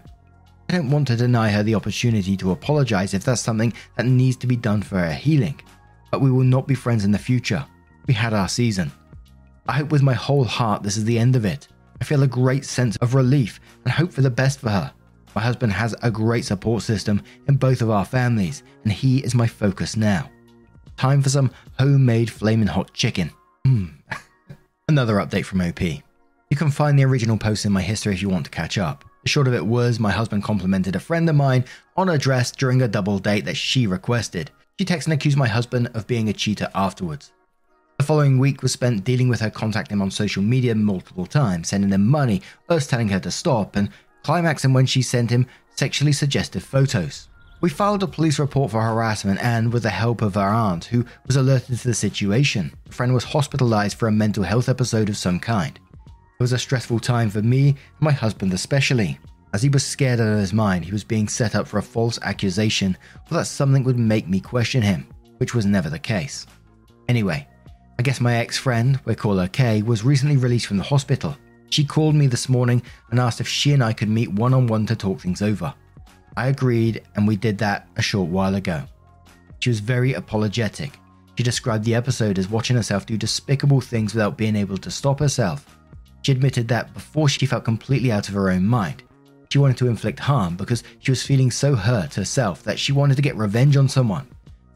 I 0.69 0.73
don't 0.73 0.89
want 0.89 1.07
to 1.07 1.17
deny 1.17 1.49
her 1.49 1.61
the 1.61 1.75
opportunity 1.75 2.37
to 2.37 2.51
apologize 2.51 3.13
if 3.13 3.25
that's 3.25 3.41
something 3.41 3.73
that 3.97 4.05
needs 4.05 4.37
to 4.37 4.47
be 4.47 4.55
done 4.55 4.81
for 4.81 4.97
her 4.97 5.13
healing, 5.13 5.59
but 6.09 6.21
we 6.21 6.31
will 6.31 6.43
not 6.43 6.67
be 6.67 6.73
friends 6.73 7.03
in 7.03 7.11
the 7.11 7.19
future. 7.19 7.65
We 8.07 8.13
had 8.13 8.33
our 8.33 8.49
season. 8.49 8.91
I 9.67 9.73
hope 9.73 9.91
with 9.91 10.01
my 10.01 10.13
whole 10.13 10.43
heart 10.43 10.83
this 10.83 10.97
is 10.97 11.05
the 11.05 11.17
end 11.17 11.35
of 11.35 11.45
it. 11.45 11.67
I 12.01 12.03
feel 12.03 12.23
a 12.23 12.27
great 12.27 12.65
sense 12.65 12.97
of 12.97 13.13
relief 13.13 13.59
and 13.85 13.93
hope 13.93 14.11
for 14.11 14.21
the 14.21 14.29
best 14.29 14.59
for 14.59 14.69
her. 14.69 14.93
My 15.35 15.41
husband 15.41 15.71
has 15.73 15.95
a 16.03 16.11
great 16.11 16.45
support 16.45 16.83
system 16.83 17.21
in 17.47 17.55
both 17.55 17.81
of 17.81 17.89
our 17.89 18.05
families, 18.05 18.63
and 18.83 18.91
he 18.91 19.19
is 19.19 19.33
my 19.33 19.47
focus 19.47 19.95
now. 19.95 20.29
Time 20.97 21.21
for 21.21 21.29
some 21.29 21.51
homemade 21.79 22.29
flaming 22.29 22.67
hot 22.67 22.93
chicken. 22.93 23.31
Hmm. 23.65 23.85
Another 24.89 25.15
update 25.15 25.45
from 25.45 25.61
OP. 25.61 25.81
You 25.81 26.57
can 26.57 26.69
find 26.69 26.99
the 26.99 27.05
original 27.05 27.37
post 27.37 27.65
in 27.65 27.71
my 27.71 27.81
history 27.81 28.13
if 28.13 28.21
you 28.21 28.29
want 28.29 28.45
to 28.45 28.51
catch 28.51 28.77
up. 28.77 29.05
The 29.23 29.29
short 29.29 29.47
of 29.47 29.53
it 29.53 29.65
was 29.65 29.99
my 29.99 30.11
husband 30.11 30.43
complimented 30.43 30.95
a 30.95 30.99
friend 30.99 31.27
of 31.29 31.35
mine 31.35 31.63
on 31.95 32.09
her 32.09 32.17
dress 32.17 32.51
during 32.51 32.81
a 32.81 32.87
double 32.87 33.17
date 33.17 33.45
that 33.45 33.57
she 33.57 33.87
requested. 33.87 34.51
She 34.77 34.85
texted 34.85 35.05
and 35.05 35.13
accused 35.13 35.37
my 35.37 35.47
husband 35.47 35.89
of 35.93 36.05
being 36.05 36.29
a 36.29 36.33
cheater 36.33 36.69
afterwards. 36.75 37.31
The 37.97 38.05
following 38.05 38.39
week 38.39 38.63
was 38.63 38.71
spent 38.71 39.03
dealing 39.03 39.29
with 39.29 39.39
her 39.41 39.49
contacting 39.49 39.97
him 39.97 40.01
on 40.01 40.11
social 40.11 40.41
media 40.41 40.73
multiple 40.73 41.25
times, 41.25 41.69
sending 41.69 41.91
him 41.91 42.07
money, 42.07 42.41
us 42.67 42.87
telling 42.87 43.09
her 43.09 43.19
to 43.19 43.31
stop, 43.31 43.75
and 43.75 43.89
climaxing 44.23 44.73
when 44.73 44.85
she 44.85 45.01
sent 45.01 45.29
him 45.29 45.45
sexually 45.75 46.11
suggestive 46.11 46.63
photos. 46.63 47.29
We 47.61 47.69
filed 47.69 48.03
a 48.03 48.07
police 48.07 48.39
report 48.39 48.71
for 48.71 48.81
harassment 48.81 49.39
and, 49.41 49.71
with 49.71 49.83
the 49.83 49.89
help 49.89 50.21
of 50.21 50.35
our 50.35 50.49
aunt, 50.49 50.85
who 50.85 51.05
was 51.27 51.37
alerted 51.37 51.79
to 51.79 51.87
the 51.87 51.93
situation, 51.93 52.73
the 52.85 52.91
friend 52.91 53.13
was 53.13 53.23
hospitalized 53.23 53.97
for 53.97 54.07
a 54.07 54.11
mental 54.11 54.43
health 54.43 54.67
episode 54.67 55.07
of 55.07 55.15
some 55.15 55.39
kind. 55.39 55.79
It 56.05 56.41
was 56.43 56.51
a 56.51 56.57
stressful 56.57 56.99
time 56.99 57.29
for 57.29 57.41
me 57.41 57.69
and 57.69 57.77
my 58.01 58.11
husband, 58.11 58.53
especially, 58.53 59.17
as 59.53 59.61
he 59.61 59.69
was 59.69 59.85
scared 59.85 60.19
out 60.19 60.33
of 60.33 60.39
his 60.39 60.51
mind 60.51 60.83
he 60.83 60.91
was 60.91 61.03
being 61.03 61.29
set 61.29 61.55
up 61.55 61.67
for 61.67 61.77
a 61.77 61.83
false 61.83 62.19
accusation 62.23 62.97
or 63.31 63.37
that 63.37 63.45
something 63.45 63.83
would 63.83 63.99
make 63.99 64.27
me 64.27 64.41
question 64.41 64.81
him, 64.81 65.07
which 65.37 65.53
was 65.53 65.65
never 65.65 65.89
the 65.89 65.99
case. 65.99 66.45
Anyway, 67.07 67.47
I 67.99 68.03
guess 68.03 68.19
my 68.19 68.35
ex 68.35 68.57
friend, 68.57 68.99
we 69.05 69.15
call 69.15 69.37
her 69.37 69.47
Kay, 69.47 69.81
was 69.81 70.03
recently 70.03 70.37
released 70.37 70.67
from 70.67 70.77
the 70.77 70.83
hospital. 70.83 71.37
She 71.69 71.83
called 71.83 72.15
me 72.15 72.27
this 72.27 72.49
morning 72.49 72.81
and 73.11 73.19
asked 73.19 73.41
if 73.41 73.47
she 73.47 73.73
and 73.73 73.83
I 73.83 73.93
could 73.93 74.09
meet 74.09 74.31
one 74.31 74.53
on 74.53 74.67
one 74.67 74.85
to 74.87 74.95
talk 74.95 75.21
things 75.21 75.41
over. 75.41 75.73
I 76.35 76.47
agreed, 76.47 77.03
and 77.15 77.27
we 77.27 77.35
did 77.35 77.57
that 77.59 77.87
a 77.95 78.01
short 78.01 78.29
while 78.29 78.55
ago. 78.55 78.83
She 79.59 79.69
was 79.69 79.79
very 79.79 80.13
apologetic. 80.13 80.99
She 81.37 81.43
described 81.43 81.85
the 81.85 81.95
episode 81.95 82.37
as 82.37 82.49
watching 82.49 82.75
herself 82.75 83.05
do 83.05 83.17
despicable 83.17 83.81
things 83.81 84.13
without 84.13 84.37
being 84.37 84.55
able 84.55 84.77
to 84.77 84.91
stop 84.91 85.19
herself 85.19 85.65
she 86.23 86.31
admitted 86.31 86.69
that 86.69 86.93
before 86.93 87.27
she 87.29 87.45
felt 87.45 87.65
completely 87.65 88.11
out 88.11 88.29
of 88.29 88.33
her 88.33 88.49
own 88.49 88.65
mind, 88.65 89.03
she 89.49 89.59
wanted 89.59 89.77
to 89.77 89.87
inflict 89.87 90.19
harm 90.19 90.55
because 90.55 90.83
she 90.99 91.11
was 91.11 91.21
feeling 91.21 91.51
so 91.51 91.75
hurt 91.75 92.15
herself 92.15 92.63
that 92.63 92.79
she 92.79 92.91
wanted 92.91 93.15
to 93.15 93.21
get 93.21 93.35
revenge 93.35 93.77
on 93.77 93.89
someone. 93.89 94.25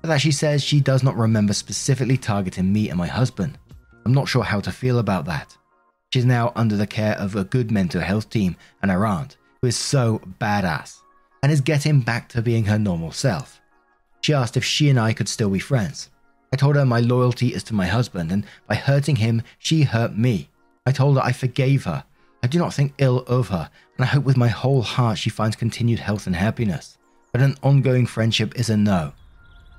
That 0.04 0.22
she 0.22 0.32
says 0.32 0.64
she 0.64 0.80
does 0.80 1.04
not 1.04 1.18
remember 1.18 1.54
specifically 1.54 2.18
targeting 2.18 2.72
me 2.72 2.90
and 2.90 2.98
my 2.98 3.08
husband. 3.08 3.58
I'm 4.06 4.14
not 4.14 4.28
sure 4.28 4.44
how 4.44 4.62
to 4.62 4.72
feel 4.72 5.00
about 5.00 5.26
that. 5.26 5.58
She's 6.14 6.26
now 6.26 6.54
under 6.56 6.78
the 6.78 6.88
care 6.88 7.18
of 7.18 7.36
a 7.36 7.44
good 7.44 7.72
mental 7.72 8.02
health 8.02 8.30
team 8.30 8.56
and 8.82 8.90
her 8.90 9.06
aunt, 9.06 9.36
who 9.62 9.68
is 9.68 9.76
so 9.76 10.22
badass 10.40 11.00
and 11.44 11.52
is 11.52 11.62
getting 11.62 12.00
back 12.00 12.30
to 12.30 12.42
being 12.42 12.66
her 12.66 12.80
normal 12.80 13.12
self. 13.12 13.62
She 14.22 14.34
asked 14.34 14.58
if 14.58 14.64
she 14.64 14.90
and 14.90 15.00
I 15.00 15.14
could 15.14 15.28
still 15.28 15.50
be 15.50 15.60
friends. 15.60 16.10
I 16.52 16.56
told 16.56 16.76
her 16.76 16.86
my 16.86 17.02
loyalty 17.02 17.54
is 17.54 17.64
to 17.66 17.76
my 17.76 17.88
husband, 17.88 18.32
and 18.32 18.46
by 18.68 18.76
hurting 18.76 19.18
him, 19.18 19.44
she 19.60 19.84
hurt 19.84 20.18
me. 20.18 20.50
I 20.86 20.92
told 20.92 21.18
her 21.18 21.24
I 21.24 21.34
forgave 21.34 21.84
her. 21.84 22.04
I 22.42 22.48
do 22.48 22.58
not 22.58 22.74
think 22.74 22.94
ill 22.98 23.20
of 23.28 23.50
her, 23.50 23.70
and 23.98 24.06
I 24.06 24.08
hope 24.08 24.24
with 24.24 24.38
my 24.38 24.48
whole 24.48 24.82
heart 24.82 25.18
she 25.18 25.30
finds 25.30 25.56
continued 25.56 26.00
health 26.00 26.28
and 26.28 26.36
happiness. 26.36 26.98
But 27.34 27.42
an 27.42 27.58
ongoing 27.62 28.06
friendship 28.06 28.58
is 28.58 28.70
a 28.70 28.78
no. 28.78 29.12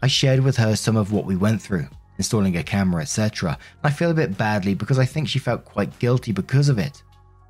I 0.03 0.07
shared 0.07 0.41
with 0.41 0.57
her 0.57 0.77
some 0.77 0.97
of 0.97 1.13
what 1.13 1.25
we 1.25 1.37
went 1.37 1.61
through, 1.61 1.89
installing 2.19 2.57
a 2.57 2.63
camera, 2.63 3.03
etc. 3.03 3.59
I 3.83 3.91
feel 3.91 4.11
a 4.11 4.15
bit 4.15 4.39
badly 4.39 4.75
because 4.75 4.99
I 4.99 5.05
think 5.05 5.29
she 5.29 5.39
felt 5.39 5.65
quite 5.65 5.99
guilty 5.99 6.33
because 6.33 6.69
of 6.69 6.79
it. 6.79 7.03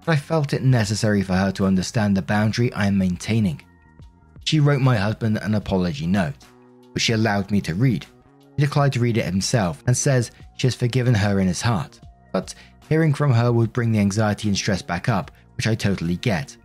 but 0.04 0.12
I 0.12 0.16
felt 0.16 0.54
it 0.54 0.62
necessary 0.62 1.22
for 1.22 1.34
her 1.34 1.52
to 1.52 1.66
understand 1.66 2.16
the 2.16 2.22
boundary 2.22 2.72
I 2.72 2.86
am 2.86 2.96
maintaining. 2.96 3.60
She 4.44 4.60
wrote 4.60 4.80
my 4.80 4.96
husband 4.96 5.38
an 5.42 5.54
apology 5.54 6.06
note, 6.06 6.34
which 6.92 7.02
she 7.04 7.12
allowed 7.12 7.50
me 7.50 7.60
to 7.62 7.74
read. 7.74 8.06
He 8.56 8.64
declined 8.64 8.94
to 8.94 9.00
read 9.00 9.18
it 9.18 9.26
himself 9.26 9.82
and 9.86 9.94
says 9.96 10.30
she 10.56 10.66
has 10.66 10.74
forgiven 10.74 11.14
her 11.14 11.40
in 11.40 11.46
his 11.46 11.60
heart. 11.60 12.00
But 12.32 12.54
hearing 12.88 13.12
from 13.12 13.32
her 13.32 13.52
would 13.52 13.72
bring 13.74 13.92
the 13.92 13.98
anxiety 13.98 14.48
and 14.48 14.56
stress 14.56 14.80
back 14.80 15.08
up, 15.08 15.30
which 15.56 15.66
I 15.66 15.74
totally 15.74 16.16
get. 16.16 16.56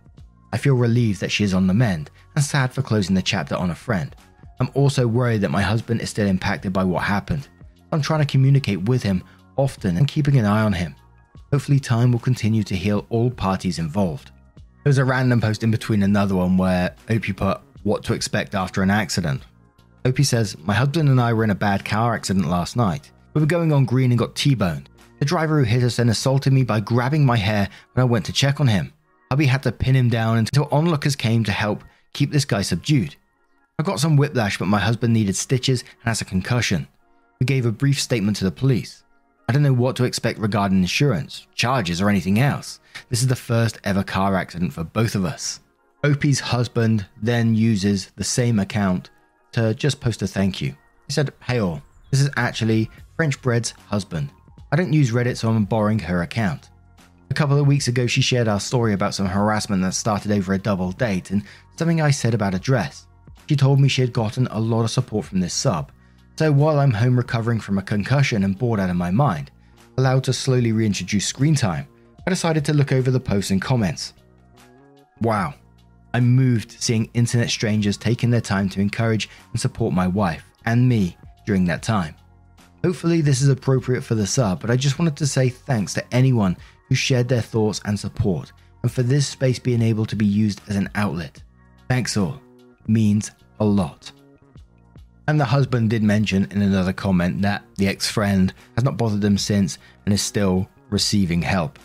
I 0.52 0.56
feel 0.56 0.74
relieved 0.76 1.20
that 1.20 1.30
she 1.30 1.44
is 1.44 1.52
on 1.52 1.66
the 1.66 1.74
mend 1.74 2.10
and 2.34 2.44
sad 2.44 2.72
for 2.72 2.80
closing 2.82 3.14
the 3.14 3.22
chapter 3.22 3.56
on 3.56 3.70
a 3.70 3.74
friend. 3.74 4.16
I'm 4.60 4.70
also 4.74 5.06
worried 5.06 5.40
that 5.40 5.50
my 5.50 5.62
husband 5.62 6.00
is 6.00 6.10
still 6.10 6.26
impacted 6.26 6.72
by 6.72 6.84
what 6.84 7.02
happened. 7.02 7.48
I'm 7.92 8.02
trying 8.02 8.20
to 8.20 8.26
communicate 8.30 8.82
with 8.82 9.02
him 9.02 9.22
often 9.56 9.96
and 9.96 10.08
keeping 10.08 10.36
an 10.36 10.44
eye 10.44 10.62
on 10.62 10.72
him. 10.72 10.94
Hopefully, 11.52 11.78
time 11.78 12.10
will 12.10 12.18
continue 12.18 12.62
to 12.64 12.74
heal 12.74 13.06
all 13.10 13.30
parties 13.30 13.78
involved. 13.78 14.30
There 14.56 14.90
was 14.90 14.98
a 14.98 15.04
random 15.04 15.40
post 15.40 15.62
in 15.62 15.70
between 15.70 16.02
another 16.02 16.34
one 16.34 16.56
where 16.56 16.94
Opie 17.08 17.32
put 17.32 17.60
what 17.84 18.02
to 18.04 18.14
expect 18.14 18.54
after 18.54 18.82
an 18.82 18.90
accident. 18.90 19.42
Opie 20.04 20.24
says, 20.24 20.58
My 20.58 20.74
husband 20.74 21.08
and 21.08 21.20
I 21.20 21.32
were 21.32 21.44
in 21.44 21.50
a 21.50 21.54
bad 21.54 21.84
car 21.84 22.14
accident 22.14 22.48
last 22.48 22.76
night. 22.76 23.10
We 23.32 23.40
were 23.40 23.46
going 23.46 23.72
on 23.72 23.84
green 23.84 24.10
and 24.10 24.18
got 24.18 24.34
T 24.34 24.54
boned. 24.54 24.88
The 25.20 25.24
driver 25.24 25.58
who 25.58 25.64
hit 25.64 25.82
us 25.82 25.96
then 25.96 26.08
assaulted 26.08 26.52
me 26.52 26.64
by 26.64 26.80
grabbing 26.80 27.24
my 27.24 27.36
hair 27.36 27.68
when 27.92 28.02
I 28.02 28.04
went 28.04 28.26
to 28.26 28.32
check 28.32 28.60
on 28.60 28.66
him. 28.66 28.92
Hubby 29.30 29.46
had 29.46 29.62
to 29.62 29.72
pin 29.72 29.96
him 29.96 30.08
down 30.08 30.38
until 30.38 30.68
onlookers 30.70 31.16
came 31.16 31.44
to 31.44 31.52
help 31.52 31.82
keep 32.12 32.30
this 32.30 32.44
guy 32.44 32.62
subdued. 32.62 33.16
I 33.76 33.82
got 33.82 33.98
some 33.98 34.16
whiplash, 34.16 34.56
but 34.56 34.66
my 34.66 34.78
husband 34.78 35.12
needed 35.12 35.34
stitches 35.34 35.80
and 35.80 36.04
has 36.04 36.20
a 36.20 36.24
concussion. 36.24 36.86
We 37.40 37.46
gave 37.46 37.66
a 37.66 37.72
brief 37.72 38.00
statement 38.00 38.36
to 38.36 38.44
the 38.44 38.52
police. 38.52 39.02
I 39.48 39.52
don't 39.52 39.64
know 39.64 39.72
what 39.72 39.96
to 39.96 40.04
expect 40.04 40.38
regarding 40.38 40.78
insurance, 40.78 41.48
charges, 41.56 42.00
or 42.00 42.08
anything 42.08 42.38
else. 42.38 42.78
This 43.10 43.20
is 43.20 43.26
the 43.26 43.34
first 43.34 43.80
ever 43.82 44.04
car 44.04 44.36
accident 44.36 44.72
for 44.72 44.84
both 44.84 45.16
of 45.16 45.24
us. 45.24 45.58
Opie's 46.04 46.38
husband 46.38 47.04
then 47.20 47.56
uses 47.56 48.12
the 48.14 48.22
same 48.22 48.60
account 48.60 49.10
to 49.52 49.74
just 49.74 50.00
post 50.00 50.22
a 50.22 50.28
thank 50.28 50.62
you. 50.62 50.76
He 51.08 51.12
said, 51.12 51.32
Hey 51.42 51.58
all, 51.58 51.82
this 52.12 52.20
is 52.20 52.30
actually 52.36 52.88
French 53.16 53.42
Bread's 53.42 53.72
husband. 53.88 54.30
I 54.70 54.76
don't 54.76 54.92
use 54.92 55.10
Reddit, 55.10 55.36
so 55.36 55.48
I'm 55.48 55.64
borrowing 55.64 55.98
her 55.98 56.22
account. 56.22 56.70
A 57.28 57.34
couple 57.34 57.58
of 57.58 57.66
weeks 57.66 57.88
ago, 57.88 58.06
she 58.06 58.22
shared 58.22 58.46
our 58.46 58.60
story 58.60 58.92
about 58.92 59.14
some 59.14 59.26
harassment 59.26 59.82
that 59.82 59.94
started 59.94 60.30
over 60.30 60.54
a 60.54 60.58
double 60.58 60.92
date 60.92 61.32
and 61.32 61.42
something 61.76 62.00
I 62.00 62.12
said 62.12 62.34
about 62.34 62.54
a 62.54 62.60
dress. 62.60 63.08
She 63.48 63.56
told 63.56 63.80
me 63.80 63.88
she 63.88 64.00
had 64.00 64.12
gotten 64.12 64.46
a 64.48 64.60
lot 64.60 64.84
of 64.84 64.90
support 64.90 65.26
from 65.26 65.40
this 65.40 65.54
sub. 65.54 65.92
So 66.36 66.50
while 66.50 66.80
I'm 66.80 66.92
home 66.92 67.16
recovering 67.16 67.60
from 67.60 67.78
a 67.78 67.82
concussion 67.82 68.44
and 68.44 68.58
bored 68.58 68.80
out 68.80 68.90
of 68.90 68.96
my 68.96 69.10
mind, 69.10 69.50
allowed 69.98 70.24
to 70.24 70.32
slowly 70.32 70.72
reintroduce 70.72 71.26
screen 71.26 71.54
time, 71.54 71.86
I 72.26 72.30
decided 72.30 72.64
to 72.64 72.72
look 72.72 72.92
over 72.92 73.10
the 73.10 73.20
posts 73.20 73.50
and 73.50 73.60
comments. 73.60 74.14
Wow, 75.20 75.54
I'm 76.12 76.34
moved 76.34 76.72
seeing 76.72 77.10
internet 77.14 77.50
strangers 77.50 77.96
taking 77.96 78.30
their 78.30 78.40
time 78.40 78.68
to 78.70 78.80
encourage 78.80 79.28
and 79.52 79.60
support 79.60 79.92
my 79.92 80.06
wife 80.06 80.44
and 80.64 80.88
me 80.88 81.16
during 81.46 81.66
that 81.66 81.82
time. 81.82 82.14
Hopefully, 82.82 83.20
this 83.20 83.40
is 83.40 83.48
appropriate 83.48 84.02
for 84.02 84.14
the 84.14 84.26
sub, 84.26 84.60
but 84.60 84.70
I 84.70 84.76
just 84.76 84.98
wanted 84.98 85.16
to 85.16 85.26
say 85.26 85.48
thanks 85.48 85.94
to 85.94 86.14
anyone 86.14 86.56
who 86.88 86.94
shared 86.94 87.28
their 87.28 87.40
thoughts 87.40 87.80
and 87.84 87.98
support, 87.98 88.52
and 88.82 88.92
for 88.92 89.02
this 89.02 89.26
space 89.26 89.58
being 89.58 89.82
able 89.82 90.04
to 90.06 90.16
be 90.16 90.26
used 90.26 90.60
as 90.68 90.76
an 90.76 90.90
outlet. 90.94 91.42
Thanks 91.88 92.16
all. 92.16 92.40
Means 92.86 93.30
a 93.60 93.64
lot. 93.64 94.12
And 95.26 95.40
the 95.40 95.44
husband 95.46 95.90
did 95.90 96.02
mention 96.02 96.46
in 96.50 96.60
another 96.60 96.92
comment 96.92 97.42
that 97.42 97.64
the 97.76 97.88
ex 97.88 98.10
friend 98.10 98.52
has 98.74 98.84
not 98.84 98.96
bothered 98.96 99.22
them 99.22 99.38
since 99.38 99.78
and 100.04 100.12
is 100.12 100.22
still 100.22 100.68
receiving 100.90 101.40
help. 101.40 101.78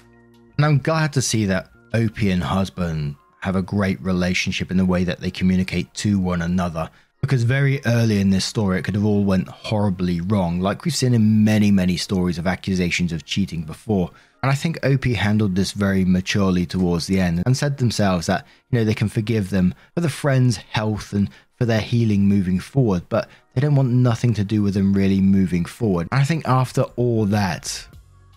And 0.57 0.65
I'm 0.65 0.79
glad 0.79 1.13
to 1.13 1.21
see 1.21 1.45
that 1.45 1.71
Opie 1.93 2.31
and 2.31 2.43
husband 2.43 3.15
have 3.41 3.55
a 3.55 3.61
great 3.61 4.01
relationship 4.01 4.71
in 4.71 4.77
the 4.77 4.85
way 4.85 5.05
that 5.05 5.21
they 5.21 5.31
communicate 5.31 5.93
to 5.95 6.19
one 6.19 6.41
another. 6.41 6.89
Because 7.21 7.43
very 7.43 7.81
early 7.85 8.19
in 8.21 8.29
this 8.29 8.45
story, 8.45 8.79
it 8.79 8.83
could 8.83 8.95
have 8.95 9.05
all 9.05 9.23
went 9.23 9.47
horribly 9.49 10.21
wrong, 10.21 10.59
like 10.61 10.85
we've 10.85 10.95
seen 10.95 11.13
in 11.13 11.43
many, 11.43 11.69
many 11.69 11.97
stories 11.97 12.37
of 12.37 12.47
accusations 12.47 13.11
of 13.11 13.25
cheating 13.25 13.63
before. 13.63 14.09
And 14.41 14.49
I 14.49 14.55
think 14.55 14.79
Opie 14.83 15.15
handled 15.15 15.55
this 15.55 15.73
very 15.73 16.05
maturely 16.05 16.65
towards 16.65 17.07
the 17.07 17.19
end 17.19 17.43
and 17.45 17.57
said 17.57 17.77
themselves 17.77 18.27
that, 18.27 18.47
you 18.71 18.79
know, 18.79 18.85
they 18.85 18.93
can 18.93 19.09
forgive 19.09 19.49
them 19.49 19.75
for 19.95 20.01
the 20.01 20.09
friend's 20.09 20.57
health 20.57 21.11
and 21.11 21.29
for 21.57 21.65
their 21.65 21.81
healing 21.81 22.25
moving 22.25 22.57
forward, 22.57 23.03
but 23.09 23.29
they 23.53 23.59
don't 23.59 23.75
want 23.75 23.89
nothing 23.89 24.33
to 24.35 24.45
do 24.45 24.61
with 24.61 24.73
them 24.73 24.93
really 24.93 25.19
moving 25.19 25.65
forward. 25.65 26.07
And 26.11 26.21
I 26.21 26.23
think 26.23 26.47
after 26.47 26.83
all 26.95 27.25
that, 27.25 27.85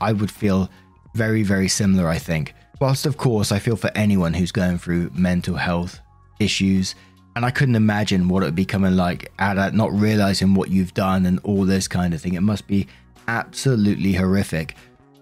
I 0.01 0.13
would 0.13 0.31
feel 0.31 0.69
very, 1.15 1.45
very 1.45 1.69
similar, 1.69 2.09
I 2.09 2.19
think. 2.19 2.53
Whilst, 2.81 3.07
of 3.07 3.17
course, 3.17 3.53
I 3.53 3.61
feel 3.61 3.77
for 3.77 3.93
anyone 3.95 4.35
who's 4.35 4.51
going 4.51 4.79
through 4.79 5.13
mental 5.15 5.55
health 5.55 6.01
issues, 6.41 6.97
and 7.35 7.45
I 7.45 7.51
couldn't 7.51 7.77
imagine 7.77 8.29
what 8.29 8.43
it 8.43 8.47
would 8.47 8.55
be 8.55 8.65
coming 8.65 8.97
like 8.97 9.33
at 9.39 9.75
not 9.75 9.93
realizing 9.93 10.55
what 10.55 10.71
you've 10.71 10.95
done 10.95 11.27
and 11.27 11.41
all 11.45 11.65
this 11.65 11.89
kind 11.89 12.13
of 12.15 12.21
thing. 12.21 12.35
It 12.35 12.43
must 12.43 12.67
be 12.67 12.87
absolutely 13.29 14.13
horrific. 14.13 14.77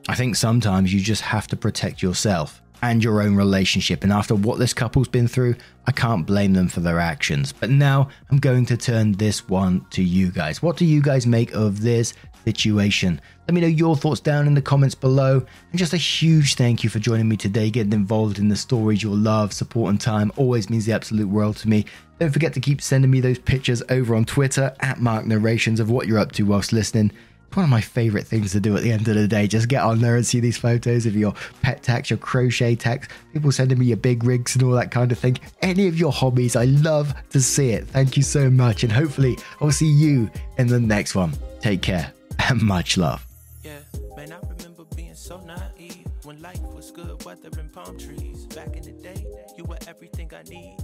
I 0.09 0.15
think 0.15 0.35
sometimes 0.35 0.93
you 0.93 1.01
just 1.01 1.23
have 1.23 1.47
to 1.49 1.57
protect 1.57 2.03
yourself 2.03 2.63
and 2.83 3.03
your 3.03 3.23
own 3.23 3.37
relationship. 3.37 4.03
And 4.05 4.13
after 4.13 4.35
what 4.35 4.59
this 4.59 4.75
couple's 4.75 5.09
been 5.09 5.29
through, 5.29 5.57
I 5.87 5.93
can't 5.93 6.27
blame 6.27 6.53
them 6.53 6.69
for 6.69 6.81
their 6.81 6.99
actions. 6.99 7.53
But 7.53 7.71
now 7.71 8.09
I'm 8.31 8.39
going 8.39 8.67
to 8.67 8.77
turn 8.77 9.13
this 9.13 9.49
one 9.49 9.85
to 9.91 10.03
you 10.03 10.31
guys. 10.31 10.63
What 10.63 10.77
do 10.77 10.85
you 10.85 11.03
guys 11.03 11.27
make 11.27 11.53
of 11.53 11.83
this 11.83 12.15
situation? 12.45 13.21
Let 13.49 13.55
me 13.55 13.61
know 13.61 13.67
your 13.67 13.97
thoughts 13.97 14.21
down 14.21 14.47
in 14.47 14.55
the 14.55 14.63
comments 14.63 14.95
below. 14.95 15.45
And 15.71 15.79
just 15.79 15.93
a 15.93 15.99
huge 15.99 16.55
thank 16.55 16.85
you 16.85 16.91
for 16.91 16.99
joining 16.99 17.29
me 17.29 17.37
today, 17.37 17.71
getting 17.71 17.93
involved 17.93 18.39
in 18.39 18.49
the 18.49 18.57
stories. 18.57 19.03
Your 19.03 19.17
love, 19.17 19.53
support, 19.53 19.91
and 19.91 20.01
time 20.01 20.33
always 20.37 20.71
means 20.71 20.87
the 20.87 20.93
absolute 20.93 21.29
world 21.29 21.57
to 21.59 21.69
me. 21.69 21.85
Don't 22.19 22.33
forget 22.33 22.53
to 22.55 22.61
keep 22.61 22.81
sending 22.81 23.11
me 23.11 23.21
those 23.21 23.39
pictures 23.39 23.83
over 23.89 24.15
on 24.15 24.25
Twitter 24.25 24.75
at 24.81 25.01
Mark 25.01 25.27
Narrations 25.27 25.81
of 25.81 25.91
what 25.91 26.07
you're 26.07 26.19
up 26.19 26.33
to 26.33 26.45
whilst 26.45 26.73
listening. 26.73 27.11
One 27.55 27.65
of 27.65 27.71
my 27.71 27.81
favorite 27.81 28.29
things 28.29 28.53
to 28.53 28.61
do 28.61 28.77
at 28.77 28.83
the 28.83 28.93
end 28.93 29.09
of 29.09 29.17
the 29.17 29.27
day. 29.27 29.49
Just 29.49 29.69
get 29.69 29.83
on 29.83 30.01
there 30.01 30.15
and 30.15 30.25
see 30.25 30.39
these 30.39 30.57
photos 30.57 31.05
of 31.05 31.17
your 31.17 31.35
pet 31.63 31.83
tax, 31.83 32.09
your 32.09 32.19
crochet 32.19 32.77
tax, 32.77 33.09
people 33.33 33.51
sending 33.51 33.79
me 33.79 33.87
your 33.87 33.97
big 33.97 34.23
rigs 34.23 34.55
and 34.55 34.63
all 34.63 34.71
that 34.73 34.93
kind 34.93 35.11
of 35.11 35.19
thing. 35.19 35.37
Any 35.61 35.89
of 35.89 35.99
your 35.99 36.13
hobbies, 36.13 36.55
I 36.55 36.67
love 36.67 37.13
to 37.31 37.41
see 37.41 37.71
it. 37.71 37.89
Thank 37.89 38.17
you 38.17 38.23
so 38.23 38.51
much. 38.51 38.85
And 38.85 38.93
hopefully, 38.93 39.37
I'll 39.61 39.73
see 39.73 39.91
you 39.91 40.31
in 40.59 40.69
the 40.69 40.79
next 40.79 41.17
one. 41.17 41.33
Take 41.61 41.83
care 41.83 42.13
and 42.49 42.63
much 42.63 42.97
love. 42.97 43.27
Yeah, 43.65 43.81
man, 44.17 44.33
I 44.33 44.39
remember 44.39 44.85
being 44.95 45.15
so 45.17 45.41
naive 45.41 46.07
when 46.23 46.41
life 46.41 46.61
was 46.61 46.93
good, 46.93 47.25
weather 47.25 47.51
and 47.59 47.73
palm 47.73 47.99
trees. 47.99 48.47
Back 48.47 48.77
in 48.77 48.83
the 48.83 48.93
day, 48.93 49.27
you 49.59 49.65
were 49.65 49.79
everything 49.89 50.31
I 50.33 50.49
need. 50.49 50.77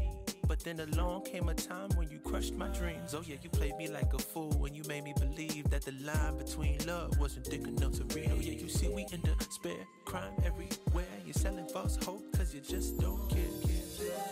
But 0.48 0.60
then 0.60 0.78
along 0.80 1.24
came 1.24 1.48
a 1.48 1.54
time 1.54 1.90
when 1.96 2.08
you 2.08 2.18
crushed 2.18 2.54
my 2.54 2.68
dreams. 2.68 3.14
Oh, 3.14 3.22
yeah, 3.26 3.36
you 3.42 3.50
played 3.50 3.76
me 3.76 3.88
like 3.88 4.12
a 4.14 4.18
fool 4.18 4.52
when 4.52 4.74
you 4.74 4.82
made 4.84 5.02
me 5.02 5.12
believe 5.18 5.68
that 5.70 5.82
the 5.82 5.92
line 6.04 6.38
between 6.38 6.78
love 6.86 7.18
wasn't 7.18 7.46
thick 7.46 7.66
enough 7.66 7.92
to 7.94 8.04
read. 8.14 8.30
Oh, 8.32 8.40
yeah, 8.40 8.52
you 8.52 8.68
see, 8.68 8.88
we 8.88 9.06
in 9.12 9.20
despair, 9.38 9.84
crime 10.04 10.32
everywhere. 10.44 11.04
You're 11.24 11.34
selling 11.34 11.66
false 11.68 11.96
hope 12.04 12.22
because 12.30 12.54
you 12.54 12.60
just 12.60 12.98
don't 12.98 13.28
care. 13.28 13.40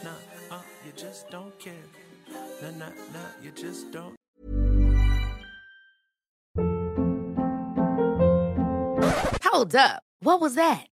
Nah, 0.05 0.57
uh, 0.57 0.61
you 0.87 0.93
just 0.97 1.31
don't 1.31 1.59
care. 1.59 1.75
Nah, 2.63 2.71
nah, 2.71 2.87
nah, 3.13 3.31
you 3.43 3.51
just 3.51 3.91
don't. 3.91 4.15
Hold 9.43 9.75
up. 9.75 10.03
What 10.21 10.41
was 10.41 10.55
that? 10.55 10.87